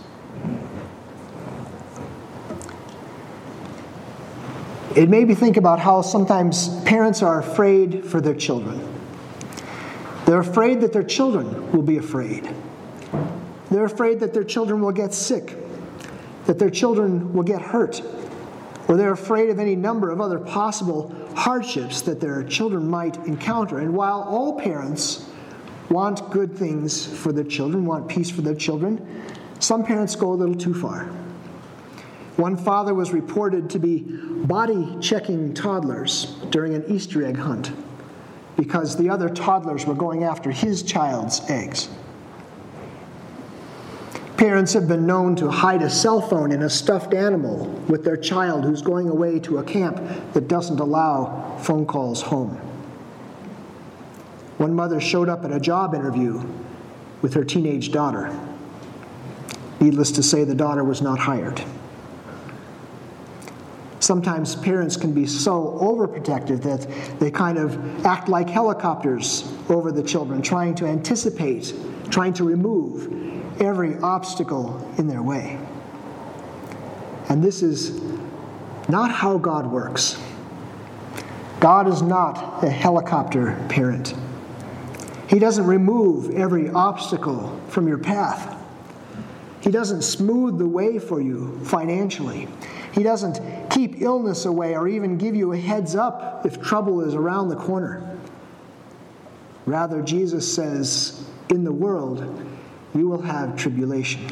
It 4.95 5.07
made 5.07 5.27
me 5.27 5.35
think 5.35 5.57
about 5.57 5.77
how 5.77 6.01
sometimes 6.01 6.69
parents 6.81 7.21
are 7.21 7.39
afraid 7.39 8.03
for 8.03 8.19
their 8.19 8.33
children. 8.33 8.91
They're 10.25 10.39
afraid 10.39 10.81
that 10.81 10.93
their 10.93 11.03
children 11.03 11.71
will 11.73 11.83
be 11.83 11.97
afraid. 11.97 12.49
They're 13.69 13.85
afraid 13.85 14.19
that 14.21 14.33
their 14.33 14.43
children 14.43 14.81
will 14.81 14.93
get 14.93 15.13
sick, 15.13 15.57
that 16.47 16.57
their 16.57 16.71
children 16.71 17.33
will 17.33 17.43
get 17.43 17.61
hurt, 17.61 18.01
or 18.87 18.97
they're 18.97 19.13
afraid 19.13 19.49
of 19.49 19.59
any 19.59 19.75
number 19.75 20.11
of 20.11 20.21
other 20.21 20.39
possible 20.39 21.13
hardships 21.35 22.01
that 22.03 22.19
their 22.19 22.43
children 22.43 22.87
might 22.87 23.17
encounter. 23.25 23.79
And 23.79 23.93
while 23.93 24.21
all 24.21 24.59
parents 24.59 25.27
want 25.89 26.29
good 26.31 26.55
things 26.55 27.05
for 27.05 27.31
their 27.31 27.43
children, 27.43 27.85
want 27.85 28.07
peace 28.07 28.29
for 28.29 28.41
their 28.41 28.55
children, 28.55 29.23
some 29.59 29.83
parents 29.83 30.15
go 30.15 30.31
a 30.31 30.35
little 30.35 30.55
too 30.55 30.73
far. 30.73 31.05
One 32.37 32.57
father 32.57 32.93
was 32.93 33.13
reported 33.13 33.69
to 33.71 33.79
be 33.79 33.99
body 33.99 34.97
checking 34.99 35.53
toddlers 35.53 36.35
during 36.49 36.73
an 36.75 36.83
Easter 36.87 37.25
egg 37.25 37.37
hunt 37.37 37.71
because 38.57 38.97
the 38.97 39.09
other 39.09 39.29
toddlers 39.29 39.85
were 39.85 39.95
going 39.95 40.23
after 40.23 40.51
his 40.51 40.83
child's 40.83 41.41
eggs. 41.49 41.89
Parents 44.45 44.73
have 44.73 44.87
been 44.87 45.07
known 45.07 45.35
to 45.37 45.49
hide 45.49 45.81
a 45.81 45.89
cell 45.89 46.21
phone 46.21 46.51
in 46.51 46.61
a 46.61 46.69
stuffed 46.69 47.15
animal 47.15 47.65
with 47.87 48.03
their 48.03 48.15
child 48.15 48.63
who's 48.63 48.83
going 48.83 49.09
away 49.09 49.39
to 49.39 49.57
a 49.57 49.63
camp 49.63 49.99
that 50.33 50.47
doesn't 50.47 50.79
allow 50.79 51.57
phone 51.63 51.83
calls 51.87 52.21
home. 52.21 52.55
One 54.57 54.75
mother 54.75 55.01
showed 55.01 55.29
up 55.29 55.45
at 55.45 55.51
a 55.51 55.59
job 55.59 55.95
interview 55.95 56.47
with 57.23 57.33
her 57.33 57.43
teenage 57.43 57.91
daughter. 57.91 58.39
Needless 59.79 60.11
to 60.11 60.21
say, 60.21 60.43
the 60.43 60.53
daughter 60.53 60.83
was 60.83 61.01
not 61.01 61.17
hired. 61.17 61.63
Sometimes 63.99 64.55
parents 64.55 64.95
can 64.95 65.11
be 65.11 65.25
so 65.25 65.75
overprotective 65.81 66.61
that 66.61 67.19
they 67.19 67.31
kind 67.31 67.57
of 67.57 68.05
act 68.05 68.29
like 68.29 68.47
helicopters 68.47 69.51
over 69.69 69.91
the 69.91 70.03
children, 70.03 70.43
trying 70.43 70.75
to 70.75 70.85
anticipate, 70.85 71.73
trying 72.11 72.33
to 72.33 72.43
remove 72.43 73.24
every 73.59 73.97
obstacle 73.99 74.93
in 74.97 75.07
their 75.07 75.21
way. 75.21 75.59
And 77.29 77.43
this 77.43 77.63
is 77.63 78.01
not 78.87 79.11
how 79.11 79.37
God 79.37 79.67
works. 79.67 80.19
God 81.59 81.87
is 81.87 82.01
not 82.01 82.63
a 82.63 82.69
helicopter 82.69 83.57
parent. 83.69 84.13
He 85.27 85.39
doesn't 85.39 85.65
remove 85.65 86.35
every 86.35 86.69
obstacle 86.69 87.59
from 87.69 87.87
your 87.87 87.97
path. 87.97 88.55
He 89.61 89.71
doesn't 89.71 90.03
smooth 90.03 90.59
the 90.59 90.67
way 90.67 90.99
for 90.99 91.19
you 91.19 91.59
financially. 91.65 92.47
He 92.93 93.01
doesn't 93.01 93.69
keep 93.71 94.01
illness 94.01 94.45
away 94.45 94.75
or 94.75 94.87
even 94.87 95.17
give 95.17 95.35
you 95.35 95.53
a 95.53 95.57
heads 95.57 95.95
up 95.95 96.45
if 96.45 96.61
trouble 96.61 97.01
is 97.01 97.15
around 97.15 97.49
the 97.49 97.55
corner. 97.55 98.17
Rather, 99.65 100.01
Jesus 100.03 100.53
says, 100.53 101.27
In 101.49 101.63
the 101.63 101.71
world, 101.71 102.21
you 102.95 103.09
will 103.09 103.21
have 103.21 103.55
tribulation. 103.57 104.25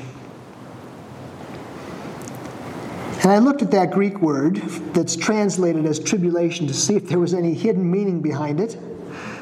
And 3.23 3.31
I 3.31 3.37
looked 3.37 3.61
at 3.61 3.71
that 3.71 3.91
Greek 3.91 4.21
word 4.21 4.55
that's 4.93 5.15
translated 5.15 5.85
as 5.85 5.99
tribulation 5.99 6.67
to 6.67 6.73
see 6.73 6.95
if 6.95 7.07
there 7.07 7.19
was 7.19 7.33
any 7.33 7.53
hidden 7.53 7.89
meaning 7.89 8.21
behind 8.21 8.59
it. 8.59 8.77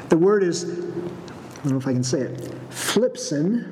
The 0.10 0.18
word 0.18 0.44
is, 0.44 0.66
I 0.66 0.68
don't 1.64 1.66
know 1.66 1.78
if 1.78 1.88
I 1.88 1.94
can 1.94 2.04
say 2.04 2.22
it, 2.22 2.52
thlipsis. 2.70 3.68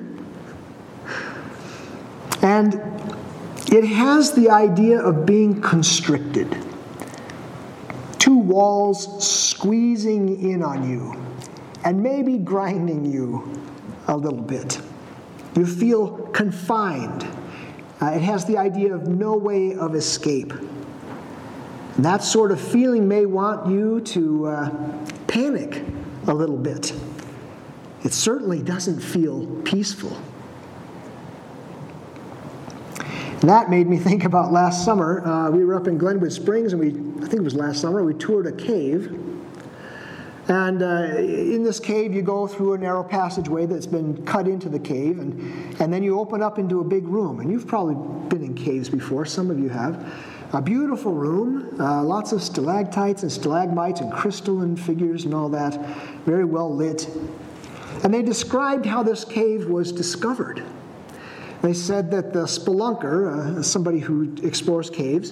And 2.41 2.73
it 3.71 3.83
has 3.85 4.31
the 4.31 4.49
idea 4.49 4.99
of 4.99 5.25
being 5.25 5.61
constricted. 5.61 6.57
Two 8.17 8.37
walls 8.37 9.23
squeezing 9.23 10.49
in 10.49 10.63
on 10.63 10.89
you 10.89 11.15
and 11.83 12.01
maybe 12.01 12.37
grinding 12.37 13.05
you 13.05 13.61
a 14.07 14.15
little 14.17 14.41
bit. 14.41 14.81
You 15.55 15.65
feel 15.65 16.09
confined. 16.27 17.23
Uh, 18.01 18.07
it 18.07 18.21
has 18.21 18.45
the 18.45 18.57
idea 18.57 18.93
of 18.93 19.07
no 19.07 19.35
way 19.35 19.75
of 19.75 19.95
escape. 19.95 20.53
That 21.97 22.23
sort 22.23 22.51
of 22.51 22.61
feeling 22.61 23.07
may 23.07 23.25
want 23.25 23.69
you 23.69 23.99
to 24.01 24.47
uh, 24.47 24.69
panic 25.27 25.83
a 26.27 26.33
little 26.33 26.57
bit. 26.57 26.93
It 28.03 28.13
certainly 28.13 28.63
doesn't 28.63 29.01
feel 29.01 29.45
peaceful. 29.63 30.17
And 33.41 33.49
that 33.49 33.69
made 33.69 33.87
me 33.87 33.97
think 33.97 34.25
about 34.25 34.51
last 34.51 34.83
summer. 34.83 35.25
Uh, 35.25 35.49
we 35.49 35.63
were 35.63 35.75
up 35.75 35.87
in 35.87 35.97
Glenwood 35.97 36.31
Springs, 36.31 36.73
and 36.73 36.81
we, 36.81 36.89
I 37.23 37.27
think 37.27 37.35
it 37.35 37.43
was 37.43 37.55
last 37.55 37.81
summer, 37.81 38.03
we 38.03 38.13
toured 38.13 38.47
a 38.47 38.51
cave. 38.51 39.28
And 40.49 40.81
uh, 40.81 41.15
in 41.15 41.63
this 41.63 41.79
cave, 41.79 42.11
you 42.11 42.23
go 42.23 42.47
through 42.47 42.73
a 42.73 42.77
narrow 42.79 43.03
passageway 43.03 43.67
that's 43.67 43.85
been 43.85 44.25
cut 44.25 44.47
into 44.47 44.67
the 44.67 44.79
cave, 44.79 45.19
and, 45.19 45.79
and 45.79 45.93
then 45.93 46.01
you 46.01 46.19
open 46.19 46.41
up 46.41 46.57
into 46.57 46.81
a 46.81 46.83
big 46.83 47.07
room. 47.07 47.39
And 47.39 47.51
you've 47.51 47.67
probably 47.67 47.95
been 48.29 48.43
in 48.43 48.55
caves 48.55 48.89
before, 48.89 49.27
some 49.27 49.51
of 49.51 49.59
you 49.59 49.69
have. 49.69 50.11
A 50.53 50.61
beautiful 50.61 51.13
room, 51.13 51.79
uh, 51.79 52.01
lots 52.03 52.31
of 52.31 52.41
stalactites 52.41 53.21
and 53.21 53.31
stalagmites 53.31 54.01
and 54.01 54.11
crystalline 54.11 54.75
figures 54.75 55.25
and 55.25 55.35
all 55.35 55.49
that, 55.49 55.79
very 56.25 56.45
well 56.45 56.75
lit. 56.75 57.07
And 58.03 58.11
they 58.11 58.23
described 58.23 58.87
how 58.87 59.03
this 59.03 59.23
cave 59.23 59.67
was 59.67 59.91
discovered. 59.91 60.63
They 61.61 61.73
said 61.73 62.09
that 62.09 62.33
the 62.33 62.45
spelunker, 62.45 63.59
uh, 63.59 63.61
somebody 63.61 63.99
who 63.99 64.35
explores 64.41 64.89
caves, 64.89 65.31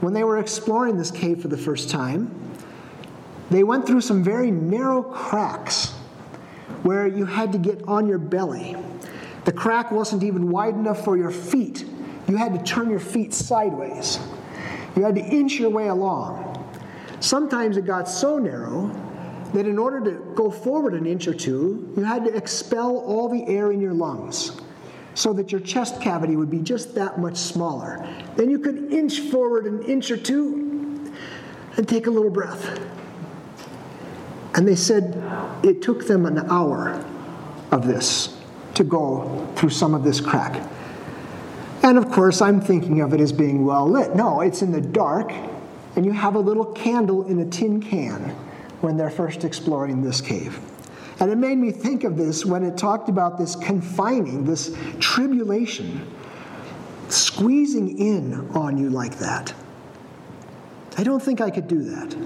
when 0.00 0.12
they 0.12 0.24
were 0.24 0.38
exploring 0.38 0.96
this 0.96 1.12
cave 1.12 1.40
for 1.40 1.48
the 1.48 1.56
first 1.56 1.88
time, 1.88 2.43
they 3.50 3.62
went 3.62 3.86
through 3.86 4.00
some 4.00 4.22
very 4.22 4.50
narrow 4.50 5.02
cracks 5.02 5.92
where 6.82 7.06
you 7.06 7.24
had 7.24 7.52
to 7.52 7.58
get 7.58 7.82
on 7.86 8.06
your 8.06 8.18
belly. 8.18 8.76
The 9.44 9.52
crack 9.52 9.90
wasn't 9.90 10.22
even 10.22 10.50
wide 10.50 10.74
enough 10.74 11.04
for 11.04 11.16
your 11.16 11.30
feet. 11.30 11.84
You 12.28 12.36
had 12.36 12.54
to 12.54 12.62
turn 12.62 12.88
your 12.90 13.00
feet 13.00 13.34
sideways. 13.34 14.18
You 14.96 15.02
had 15.02 15.14
to 15.16 15.20
inch 15.20 15.54
your 15.54 15.70
way 15.70 15.88
along. 15.88 16.50
Sometimes 17.20 17.76
it 17.76 17.84
got 17.84 18.08
so 18.08 18.38
narrow 18.38 18.90
that 19.52 19.66
in 19.66 19.78
order 19.78 20.00
to 20.00 20.34
go 20.34 20.50
forward 20.50 20.94
an 20.94 21.06
inch 21.06 21.28
or 21.28 21.34
two, 21.34 21.92
you 21.96 22.02
had 22.02 22.24
to 22.24 22.34
expel 22.34 22.98
all 22.98 23.28
the 23.28 23.46
air 23.46 23.72
in 23.72 23.80
your 23.80 23.92
lungs 23.92 24.60
so 25.14 25.32
that 25.32 25.52
your 25.52 25.60
chest 25.60 26.00
cavity 26.00 26.34
would 26.36 26.50
be 26.50 26.58
just 26.58 26.94
that 26.94 27.18
much 27.18 27.36
smaller. 27.36 28.06
Then 28.36 28.50
you 28.50 28.58
could 28.58 28.92
inch 28.92 29.20
forward 29.20 29.66
an 29.66 29.82
inch 29.84 30.10
or 30.10 30.16
two 30.16 31.12
and 31.76 31.88
take 31.88 32.06
a 32.06 32.10
little 32.10 32.30
breath. 32.30 32.80
And 34.54 34.66
they 34.66 34.76
said 34.76 35.20
it 35.64 35.82
took 35.82 36.06
them 36.06 36.26
an 36.26 36.38
hour 36.50 37.04
of 37.70 37.86
this 37.86 38.36
to 38.74 38.84
go 38.84 39.46
through 39.56 39.70
some 39.70 39.94
of 39.94 40.04
this 40.04 40.20
crack. 40.20 40.68
And 41.82 41.98
of 41.98 42.10
course, 42.10 42.40
I'm 42.40 42.60
thinking 42.60 43.00
of 43.00 43.12
it 43.12 43.20
as 43.20 43.32
being 43.32 43.64
well 43.64 43.88
lit. 43.88 44.14
No, 44.14 44.40
it's 44.40 44.62
in 44.62 44.72
the 44.72 44.80
dark, 44.80 45.32
and 45.96 46.04
you 46.04 46.12
have 46.12 46.34
a 46.34 46.38
little 46.38 46.64
candle 46.64 47.26
in 47.26 47.40
a 47.40 47.46
tin 47.46 47.80
can 47.80 48.30
when 48.80 48.96
they're 48.96 49.10
first 49.10 49.44
exploring 49.44 50.02
this 50.02 50.20
cave. 50.20 50.58
And 51.20 51.30
it 51.30 51.36
made 51.36 51.58
me 51.58 51.70
think 51.70 52.04
of 52.04 52.16
this 52.16 52.44
when 52.44 52.64
it 52.64 52.76
talked 52.76 53.08
about 53.08 53.38
this 53.38 53.54
confining, 53.54 54.44
this 54.44 54.76
tribulation, 54.98 56.06
squeezing 57.08 57.98
in 57.98 58.48
on 58.50 58.78
you 58.78 58.90
like 58.90 59.18
that. 59.18 59.54
I 60.96 61.04
don't 61.04 61.22
think 61.22 61.40
I 61.40 61.50
could 61.50 61.68
do 61.68 61.82
that. 61.82 62.16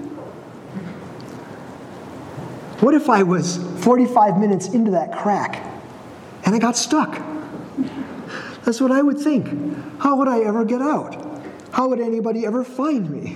What 2.79 2.93
if 2.93 3.09
I 3.09 3.23
was 3.23 3.57
45 3.83 4.37
minutes 4.37 4.69
into 4.69 4.91
that 4.91 5.11
crack 5.11 5.65
and 6.45 6.55
I 6.55 6.59
got 6.59 6.77
stuck? 6.77 7.21
That's 8.63 8.79
what 8.79 8.91
I 8.91 9.01
would 9.01 9.19
think. 9.19 9.99
How 9.99 10.15
would 10.15 10.29
I 10.29 10.41
ever 10.41 10.63
get 10.63 10.81
out? 10.81 11.43
How 11.71 11.89
would 11.89 11.99
anybody 11.99 12.45
ever 12.45 12.63
find 12.63 13.09
me? 13.09 13.35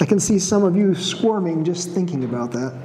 I 0.00 0.04
can 0.04 0.20
see 0.20 0.38
some 0.38 0.62
of 0.62 0.76
you 0.76 0.94
squirming 0.94 1.64
just 1.64 1.90
thinking 1.90 2.22
about 2.24 2.52
that. 2.52 2.78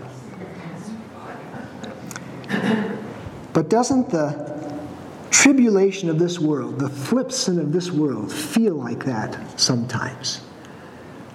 But 3.54 3.70
doesn't 3.70 4.10
the 4.10 4.82
tribulation 5.30 6.10
of 6.10 6.18
this 6.18 6.40
world, 6.40 6.80
the 6.80 6.90
thlipsis 6.90 7.60
of 7.60 7.72
this 7.72 7.92
world, 7.92 8.32
feel 8.32 8.74
like 8.74 9.06
that 9.06 9.60
sometimes? 9.60 10.42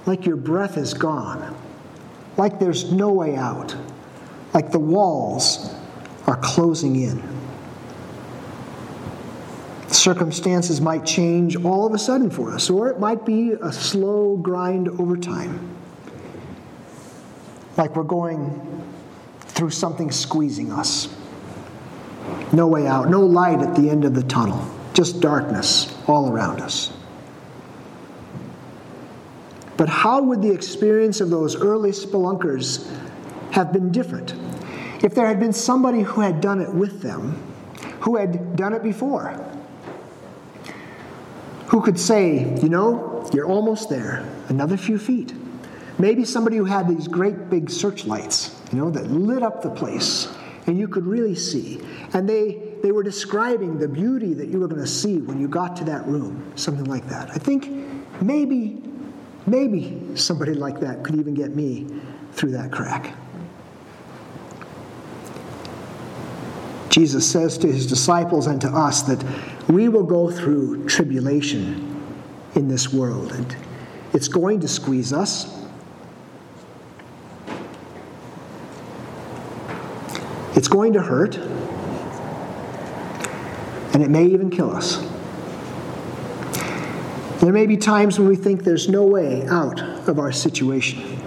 Like 0.07 0.27
your 0.27 0.37
breath 0.37 0.77
is 0.77 0.93
gone 0.93 1.57
like 2.37 2.59
there's 2.59 2.91
no 2.93 3.13
way 3.13 3.37
out, 3.37 3.77
like 4.55 4.71
the 4.71 4.79
walls 4.79 5.75
are 6.27 6.37
closing 6.37 6.97
in. 6.97 7.23
Circumstances 9.89 10.81
might 10.81 11.05
change 11.05 11.57
all 11.57 11.87
of 11.87 11.93
a 11.93 11.99
sudden 11.99 12.31
for 12.31 12.53
us, 12.53 12.71
or 12.71 12.89
it 12.89 12.99
might 12.99 13.27
be 13.27 13.53
a 13.53 13.73
slow 13.73 14.37
grind 14.37 14.89
over 14.89 15.17
time. 15.17 15.77
Like 17.77 17.95
we're 17.97 18.03
going 18.03 18.61
through 19.41 19.71
something 19.71 20.11
squeezing 20.11 20.73
us. 20.73 21.15
No 22.53 22.67
way 22.67 22.87
out, 22.87 23.09
no 23.09 23.21
light 23.21 23.61
at 23.61 23.75
the 23.75 23.91
end 23.91 24.05
of 24.05 24.15
the 24.15 24.23
tunnel, 24.23 24.67
just 24.95 25.21
darkness 25.21 25.95
all 26.07 26.31
around 26.31 26.61
us. 26.61 26.93
But 29.83 29.89
how 29.89 30.23
would 30.23 30.43
the 30.43 30.53
experience 30.53 31.21
of 31.21 31.29
those 31.29 31.57
early 31.57 31.91
spelunkers 31.91 32.89
have 33.51 33.73
been 33.73 33.91
different 33.91 34.33
if 35.03 35.13
there 35.13 35.27
had 35.27 35.41
been 35.41 35.53
somebody 35.53 36.03
who 36.03 36.21
had 36.21 36.41
done 36.41 36.61
it 36.61 36.73
with 36.73 37.03
them, 37.03 37.33
who 37.99 38.15
had 38.15 38.55
done 38.55 38.75
it 38.75 38.85
before? 38.85 39.45
Who 41.67 41.83
could 41.83 41.99
say, 41.99 42.57
you 42.63 42.69
know, 42.69 43.29
you're 43.35 43.49
almost 43.49 43.91
there, 43.91 44.25
another 44.51 44.77
few 44.77 44.99
feet. 44.99 45.35
Maybe 45.99 46.25
somebody 46.25 46.59
who 46.59 46.65
had 46.65 46.89
these 46.89 47.09
great 47.09 47.51
big 47.51 47.69
searchlights, 47.69 48.57
you 48.71 48.79
know, 48.79 48.89
that 48.89 49.11
lit 49.11 49.43
up 49.43 49.63
the 49.63 49.71
place 49.71 50.33
and 50.69 50.79
you 50.79 50.87
could 50.87 51.07
really 51.09 51.35
see. 51.35 51.81
And 52.13 52.29
they, 52.29 52.77
they 52.85 52.93
were 52.93 53.03
describing 53.03 53.81
the 53.81 53.89
beauty 53.89 54.33
that 54.35 54.47
you 54.47 54.61
were 54.61 54.69
going 54.69 54.81
to 54.81 54.87
see 54.87 55.19
when 55.19 55.41
you 55.41 55.49
got 55.49 55.75
to 55.79 55.85
that 55.87 56.07
room, 56.07 56.53
something 56.55 56.85
like 56.85 57.09
that. 57.09 57.31
I 57.31 57.39
think 57.39 57.69
maybe 58.23 58.81
Maybe 59.47 60.01
somebody 60.15 60.55
like 60.55 60.81
that 60.81 61.03
could 61.03 61.17
even 61.17 61.35
get 61.35 61.55
me 61.55 61.87
through 62.33 62.53
that 62.53 62.71
crack. 62.71 63.17
Jesus 66.91 67.29
says 67.29 67.57
to 67.59 67.67
his 67.67 67.87
disciples 67.87 68.47
and 68.47 68.61
to 68.61 68.69
us 68.69 69.03
that 69.03 69.25
we 69.69 69.89
will 69.89 70.05
go 70.05 70.31
through 70.31 70.87
tribulation 70.87 71.89
in 72.55 72.69
this 72.69 72.93
world, 72.93 73.33
and 73.33 73.57
it's 74.13 74.29
going 74.29 74.61
to 74.61 74.69
squeeze 74.69 75.13
us. 75.13 75.59
It's 80.55 80.69
going 80.69 80.93
to 80.93 81.01
hurt, 81.01 81.37
and 83.95 84.03
it 84.03 84.11
may 84.11 84.27
even 84.27 84.51
kill 84.51 84.71
us. 84.71 85.12
There 87.43 87.53
may 87.53 87.67
be 87.67 87.77
times 87.77 88.21
when 88.21 88.29
we 88.29 88.37
think 88.37 88.63
there's 88.63 88.89
no 88.89 89.03
way 89.03 89.45
out 89.49 89.81
of 90.09 90.21
our 90.21 90.31
situation. 90.31 91.21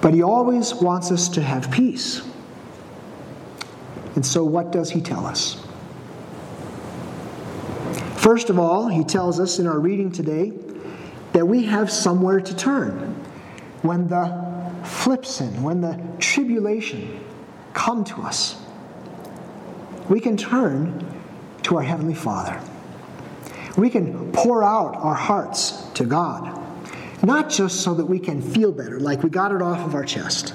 But 0.00 0.14
He 0.14 0.22
always 0.22 0.72
wants 0.72 1.12
us 1.12 1.28
to 1.28 1.42
have 1.42 1.70
peace. 1.70 2.26
And 4.14 4.24
so, 4.24 4.42
what 4.42 4.72
does 4.72 4.88
He 4.88 5.02
tell 5.02 5.26
us? 5.26 5.62
First 8.16 8.48
of 8.48 8.58
all, 8.58 8.88
He 8.88 9.04
tells 9.04 9.38
us 9.38 9.58
in 9.58 9.66
our 9.66 9.78
reading 9.78 10.10
today 10.10 10.54
that 11.34 11.44
we 11.44 11.64
have 11.64 11.90
somewhere 11.90 12.40
to 12.40 12.56
turn 12.56 13.14
when 13.82 14.08
the 14.08 14.80
thlipsis, 14.82 15.60
when 15.60 15.82
the 15.82 16.02
tribulation 16.20 17.22
come 17.74 18.02
to 18.04 18.22
us. 18.22 18.56
We 20.08 20.20
can 20.20 20.38
turn 20.38 21.06
to 21.64 21.76
our 21.76 21.82
Heavenly 21.82 22.14
Father. 22.14 22.58
We 23.76 23.90
can 23.90 24.30
pour 24.32 24.62
out 24.62 24.94
our 24.96 25.14
hearts 25.14 25.72
to 25.94 26.04
God, 26.04 26.60
not 27.22 27.50
just 27.50 27.80
so 27.80 27.94
that 27.94 28.06
we 28.06 28.18
can 28.18 28.40
feel 28.40 28.70
better, 28.70 29.00
like 29.00 29.22
we 29.22 29.30
got 29.30 29.52
it 29.52 29.62
off 29.62 29.80
of 29.80 29.94
our 29.94 30.04
chest, 30.04 30.54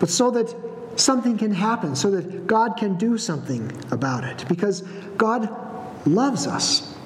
but 0.00 0.08
so 0.08 0.30
that 0.32 0.54
something 0.96 1.38
can 1.38 1.52
happen, 1.52 1.94
so 1.94 2.10
that 2.10 2.46
God 2.46 2.76
can 2.76 2.96
do 2.96 3.16
something 3.16 3.70
about 3.90 4.24
it. 4.24 4.44
Because 4.48 4.82
God 5.16 5.48
loves 6.06 6.46
us, 6.46 6.96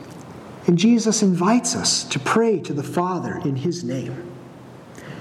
and 0.66 0.78
Jesus 0.78 1.22
invites 1.22 1.74
us 1.76 2.04
to 2.04 2.18
pray 2.18 2.58
to 2.60 2.72
the 2.72 2.82
Father 2.82 3.38
in 3.44 3.56
His 3.56 3.84
name. 3.84 4.32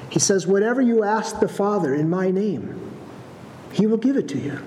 He 0.10 0.20
says, 0.20 0.48
Whatever 0.48 0.82
you 0.82 1.04
ask 1.04 1.40
the 1.40 1.48
Father 1.48 1.94
in 1.94 2.10
my 2.10 2.32
name, 2.32 2.92
He 3.74 3.86
will 3.86 3.98
give 3.98 4.16
it 4.16 4.30
to 4.30 4.40
you. 4.40 4.60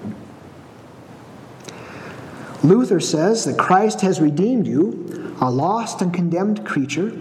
Luther 2.63 3.01
says 3.01 3.45
that 3.47 3.59
Christ 3.59 4.03
has 4.03 4.21
redeemed 4.21 4.67
you, 4.67 5.37
a 5.41 5.51
lost 5.51 6.03
and 6.03 6.13
condemned 6.13 6.67
creature, 6.67 7.19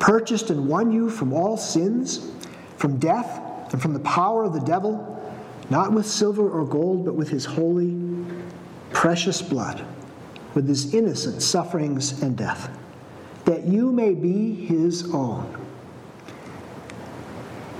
purchased 0.00 0.50
and 0.50 0.68
won 0.68 0.90
you 0.90 1.08
from 1.08 1.32
all 1.32 1.56
sins, 1.56 2.32
from 2.76 2.98
death, 2.98 3.40
and 3.72 3.80
from 3.80 3.92
the 3.92 4.00
power 4.00 4.44
of 4.44 4.52
the 4.52 4.60
devil, 4.60 5.10
not 5.70 5.92
with 5.92 6.06
silver 6.06 6.48
or 6.48 6.66
gold, 6.66 7.04
but 7.04 7.14
with 7.14 7.28
his 7.28 7.44
holy, 7.44 7.96
precious 8.92 9.40
blood, 9.40 9.84
with 10.54 10.68
his 10.68 10.92
innocent 10.92 11.40
sufferings 11.40 12.20
and 12.22 12.36
death, 12.36 12.76
that 13.44 13.64
you 13.64 13.92
may 13.92 14.12
be 14.12 14.54
his 14.54 15.12
own. 15.14 15.56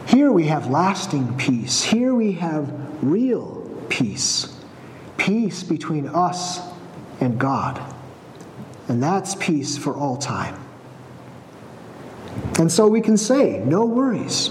Here 0.07 0.31
we 0.31 0.47
have 0.47 0.71
lasting 0.71 1.37
peace. 1.37 1.83
Here 1.83 2.15
we 2.15 2.33
have 2.33 2.73
real 3.03 3.69
peace. 3.89 4.61
Peace 5.17 5.63
between 5.65 6.07
us 6.07 6.74
and 7.21 7.39
God. 7.39 7.81
And 8.89 9.03
that's 9.03 9.35
peace 9.35 9.79
for 9.79 9.95
all 9.95 10.17
time. 10.17 10.61
And 12.59 12.71
so 12.71 12.87
we 12.87 13.01
can 13.01 13.17
say, 13.17 13.61
no 13.65 13.85
worries, 13.85 14.51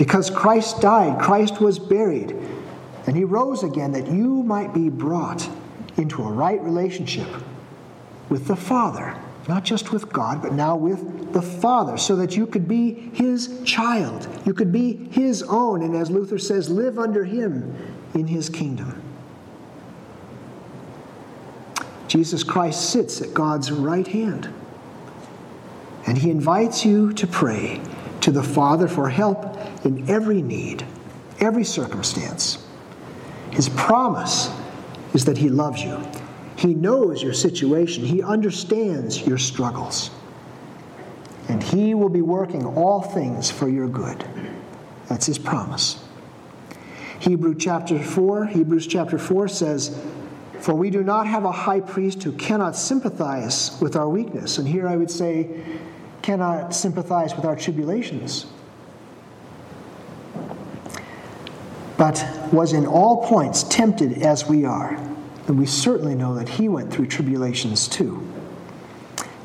Because 0.00 0.30
Christ 0.30 0.80
died, 0.80 1.20
Christ 1.20 1.60
was 1.60 1.78
buried, 1.78 2.34
and 3.06 3.14
he 3.14 3.24
rose 3.24 3.62
again 3.62 3.92
that 3.92 4.10
you 4.10 4.42
might 4.42 4.72
be 4.72 4.88
brought 4.88 5.46
into 5.98 6.22
a 6.22 6.32
right 6.32 6.58
relationship 6.62 7.28
with 8.30 8.46
the 8.46 8.56
Father, 8.56 9.14
not 9.46 9.62
just 9.62 9.92
with 9.92 10.10
God, 10.10 10.40
but 10.40 10.54
now 10.54 10.74
with 10.74 11.34
the 11.34 11.42
Father, 11.42 11.98
so 11.98 12.16
that 12.16 12.34
you 12.34 12.46
could 12.46 12.66
be 12.66 13.10
his 13.12 13.60
child. 13.62 14.26
You 14.46 14.54
could 14.54 14.72
be 14.72 15.06
his 15.10 15.42
own, 15.42 15.82
and 15.82 15.94
as 15.94 16.10
Luther 16.10 16.38
says, 16.38 16.70
live 16.70 16.98
under 16.98 17.26
him 17.26 17.76
in 18.14 18.26
his 18.26 18.48
kingdom. 18.48 19.02
Jesus 22.10 22.42
Christ 22.42 22.90
sits 22.90 23.22
at 23.22 23.32
God's 23.32 23.70
right 23.70 24.06
hand. 24.08 24.52
And 26.08 26.18
he 26.18 26.28
invites 26.28 26.84
you 26.84 27.12
to 27.12 27.24
pray 27.24 27.80
to 28.22 28.32
the 28.32 28.42
Father 28.42 28.88
for 28.88 29.08
help 29.08 29.56
in 29.86 30.10
every 30.10 30.42
need, 30.42 30.84
every 31.38 31.62
circumstance. 31.62 32.66
His 33.52 33.68
promise 33.68 34.50
is 35.14 35.24
that 35.26 35.38
he 35.38 35.48
loves 35.48 35.82
you. 35.82 36.02
He 36.56 36.74
knows 36.74 37.22
your 37.22 37.32
situation. 37.32 38.04
He 38.04 38.24
understands 38.24 39.24
your 39.24 39.38
struggles. 39.38 40.10
And 41.48 41.62
he 41.62 41.94
will 41.94 42.08
be 42.08 42.22
working 42.22 42.66
all 42.66 43.02
things 43.02 43.52
for 43.52 43.68
your 43.68 43.86
good. 43.86 44.24
That's 45.06 45.26
his 45.26 45.38
promise. 45.38 46.02
Hebrew 47.20 47.54
chapter 47.54 48.02
4, 48.02 48.46
Hebrews 48.46 48.88
chapter 48.88 49.16
4 49.16 49.46
says, 49.46 49.96
For 50.60 50.74
we 50.74 50.90
do 50.90 51.02
not 51.02 51.26
have 51.26 51.44
a 51.44 51.52
high 51.52 51.80
priest 51.80 52.22
who 52.22 52.32
cannot 52.32 52.76
sympathize 52.76 53.78
with 53.80 53.96
our 53.96 54.08
weakness. 54.08 54.58
And 54.58 54.68
here 54.68 54.86
I 54.86 54.96
would 54.96 55.10
say, 55.10 55.62
cannot 56.22 56.74
sympathize 56.74 57.34
with 57.34 57.46
our 57.46 57.56
tribulations, 57.56 58.46
but 61.96 62.26
was 62.52 62.74
in 62.74 62.86
all 62.86 63.26
points 63.26 63.62
tempted 63.64 64.22
as 64.22 64.46
we 64.46 64.64
are. 64.64 64.96
And 65.48 65.58
we 65.58 65.66
certainly 65.66 66.14
know 66.14 66.34
that 66.34 66.48
he 66.48 66.68
went 66.68 66.92
through 66.92 67.06
tribulations 67.06 67.88
too, 67.88 68.26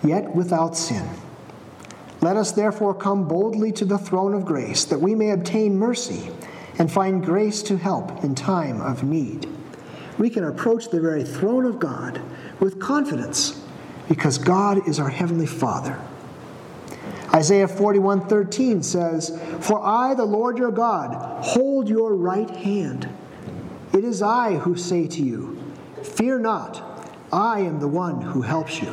yet 0.04 0.36
without 0.36 0.76
sin. 0.76 1.08
Let 2.22 2.36
us 2.36 2.52
therefore 2.52 2.94
come 2.94 3.28
boldly 3.28 3.72
to 3.74 3.86
the 3.86 3.98
throne 3.98 4.34
of 4.34 4.46
grace, 4.46 4.84
that 4.86 5.00
we 5.00 5.16
may 5.16 5.32
obtain 5.32 5.78
mercy 5.78 6.30
and 6.78 6.92
find 6.92 7.24
grace 7.24 7.64
to 7.64 7.78
help 7.78 8.24
in 8.24 8.36
time 8.36 8.82
of 8.82 9.04
need. 9.04 9.48
We 10.18 10.30
can 10.30 10.46
approach 10.46 10.90
the 10.90 11.02
very 11.02 11.24
throne 11.24 11.66
of 11.66 11.80
God 11.80 12.22
with 12.60 12.80
confidence 12.80 13.62
because 14.08 14.38
God 14.38 14.88
is 14.88 15.00
our 15.00 15.10
Heavenly 15.10 15.46
Father. 15.46 15.98
Isaiah 17.34 17.68
41:13 17.68 18.82
says, 18.82 19.38
"For 19.60 19.82
I, 19.84 20.14
the 20.14 20.26
Lord 20.26 20.58
your 20.58 20.72
God, 20.72 21.44
hold 21.44 21.90
your 21.90 22.16
right 22.16 22.50
hand. 22.50 23.10
It 23.92 24.06
is 24.06 24.22
I 24.22 24.56
who 24.56 24.76
say 24.76 25.08
to 25.08 25.22
you, 25.22 25.58
fear 26.02 26.40
not, 26.40 26.82
I 27.34 27.60
am 27.62 27.80
the 27.80 27.88
one 27.88 28.22
who 28.22 28.42
helps 28.42 28.82
you." 28.82 28.90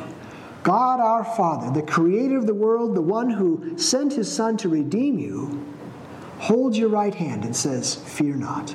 God 0.64 1.00
our 1.00 1.24
Father, 1.24 1.70
the 1.72 1.86
creator 1.86 2.36
of 2.36 2.46
the 2.46 2.54
world, 2.54 2.94
the 2.94 3.02
one 3.02 3.30
who 3.30 3.76
sent 3.76 4.12
his 4.12 4.30
son 4.30 4.56
to 4.58 4.68
redeem 4.68 5.18
you, 5.18 5.60
holds 6.38 6.78
your 6.78 6.88
right 6.88 7.14
hand 7.14 7.44
and 7.44 7.54
says, 7.54 7.94
"Fear 7.94 8.36
not." 8.36 8.74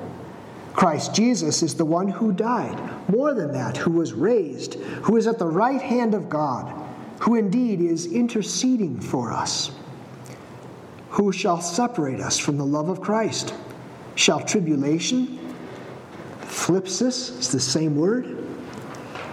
Christ 0.73 1.13
Jesus 1.13 1.63
is 1.63 1.75
the 1.75 1.85
one 1.85 2.07
who 2.07 2.31
died, 2.31 2.79
more 3.09 3.33
than 3.33 3.51
that, 3.51 3.77
who 3.77 3.91
was 3.91 4.13
raised, 4.13 4.75
who 4.75 5.17
is 5.17 5.27
at 5.27 5.37
the 5.37 5.45
right 5.45 5.81
hand 5.81 6.13
of 6.13 6.29
God, 6.29 6.73
who 7.19 7.35
indeed 7.35 7.81
is 7.81 8.05
interceding 8.05 8.99
for 8.99 9.31
us. 9.31 9.71
Who 11.11 11.31
shall 11.31 11.59
separate 11.59 12.21
us 12.21 12.37
from 12.37 12.57
the 12.57 12.65
love 12.65 12.89
of 12.89 13.01
Christ? 13.01 13.53
Shall 14.15 14.39
tribulation, 14.39 15.39
thlipsis 16.43 17.37
is 17.39 17.51
the 17.51 17.59
same 17.59 17.95
word, 17.95 18.37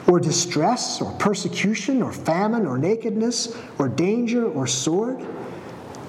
or 0.09 0.19
distress, 0.19 1.01
or 1.01 1.13
persecution, 1.13 2.03
or 2.03 2.13
famine, 2.13 2.67
or 2.67 2.79
nakedness, 2.79 3.57
or 3.79 3.89
danger, 3.89 4.47
or 4.47 4.67
sword? 4.67 5.25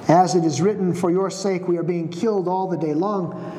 As 0.07 0.33
it 0.33 0.43
is 0.43 0.59
written, 0.59 0.93
For 0.93 1.11
your 1.11 1.29
sake 1.29 1.67
we 1.67 1.77
are 1.77 1.83
being 1.83 2.09
killed 2.09 2.47
all 2.47 2.67
the 2.67 2.77
day 2.77 2.93
long. 2.95 3.58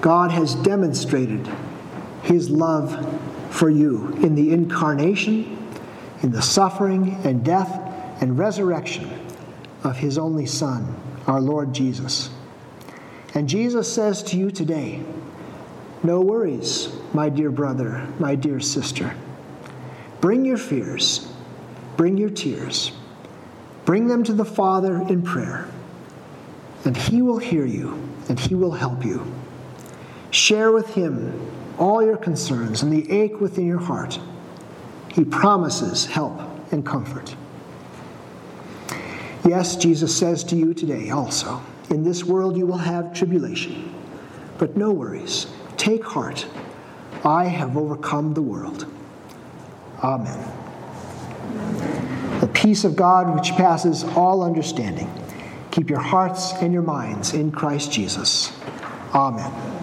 God 0.00 0.30
has 0.30 0.54
demonstrated 0.54 1.48
his 2.22 2.50
love 2.50 3.06
for 3.50 3.68
you 3.68 4.08
in 4.22 4.34
the 4.34 4.52
incarnation, 4.52 5.68
in 6.22 6.30
the 6.30 6.40
suffering 6.40 7.20
and 7.24 7.44
death 7.44 7.70
and 8.22 8.38
resurrection 8.38 9.10
of 9.84 9.96
his 9.96 10.16
only 10.16 10.46
Son, 10.46 10.94
our 11.26 11.40
Lord 11.40 11.74
Jesus. 11.74 12.30
And 13.34 13.48
Jesus 13.48 13.92
says 13.92 14.22
to 14.24 14.36
you 14.38 14.50
today, 14.50 15.02
No 16.02 16.20
worries, 16.20 16.88
my 17.12 17.28
dear 17.28 17.50
brother, 17.50 18.06
my 18.18 18.34
dear 18.34 18.60
sister. 18.60 19.14
Bring 20.20 20.44
your 20.44 20.58
fears, 20.58 21.30
bring 21.96 22.16
your 22.16 22.30
tears, 22.30 22.92
bring 23.84 24.08
them 24.08 24.24
to 24.24 24.32
the 24.32 24.44
Father 24.44 24.96
in 25.08 25.22
prayer, 25.22 25.66
and 26.84 26.96
he 26.96 27.22
will 27.22 27.38
hear 27.38 27.66
you 27.66 27.98
and 28.28 28.38
he 28.38 28.54
will 28.54 28.72
help 28.72 29.04
you. 29.04 29.26
Share 30.30 30.70
with 30.72 30.94
him 30.94 31.50
all 31.78 32.04
your 32.04 32.16
concerns 32.16 32.82
and 32.82 32.92
the 32.92 33.10
ache 33.10 33.40
within 33.40 33.66
your 33.66 33.80
heart. 33.80 34.20
He 35.08 35.24
promises 35.24 36.06
help 36.06 36.40
and 36.72 36.84
comfort. 36.86 37.34
Yes, 39.44 39.76
Jesus 39.76 40.16
says 40.16 40.44
to 40.44 40.56
you 40.56 40.74
today 40.74 41.10
also, 41.10 41.60
in 41.88 42.04
this 42.04 42.24
world 42.24 42.56
you 42.56 42.66
will 42.66 42.78
have 42.78 43.12
tribulation, 43.14 43.92
but 44.58 44.76
no 44.76 44.92
worries. 44.92 45.46
Take 45.76 46.04
heart. 46.04 46.46
I 47.24 47.44
have 47.44 47.76
overcome 47.76 48.34
the 48.34 48.42
world. 48.42 48.86
Amen. 50.02 50.38
The 52.40 52.48
peace 52.48 52.84
of 52.84 52.96
God, 52.96 53.34
which 53.34 53.52
passes 53.52 54.04
all 54.04 54.42
understanding, 54.42 55.10
keep 55.70 55.90
your 55.90 56.00
hearts 56.00 56.52
and 56.54 56.72
your 56.72 56.82
minds 56.82 57.34
in 57.34 57.50
Christ 57.50 57.90
Jesus. 57.90 58.52
Amen. 59.14 59.79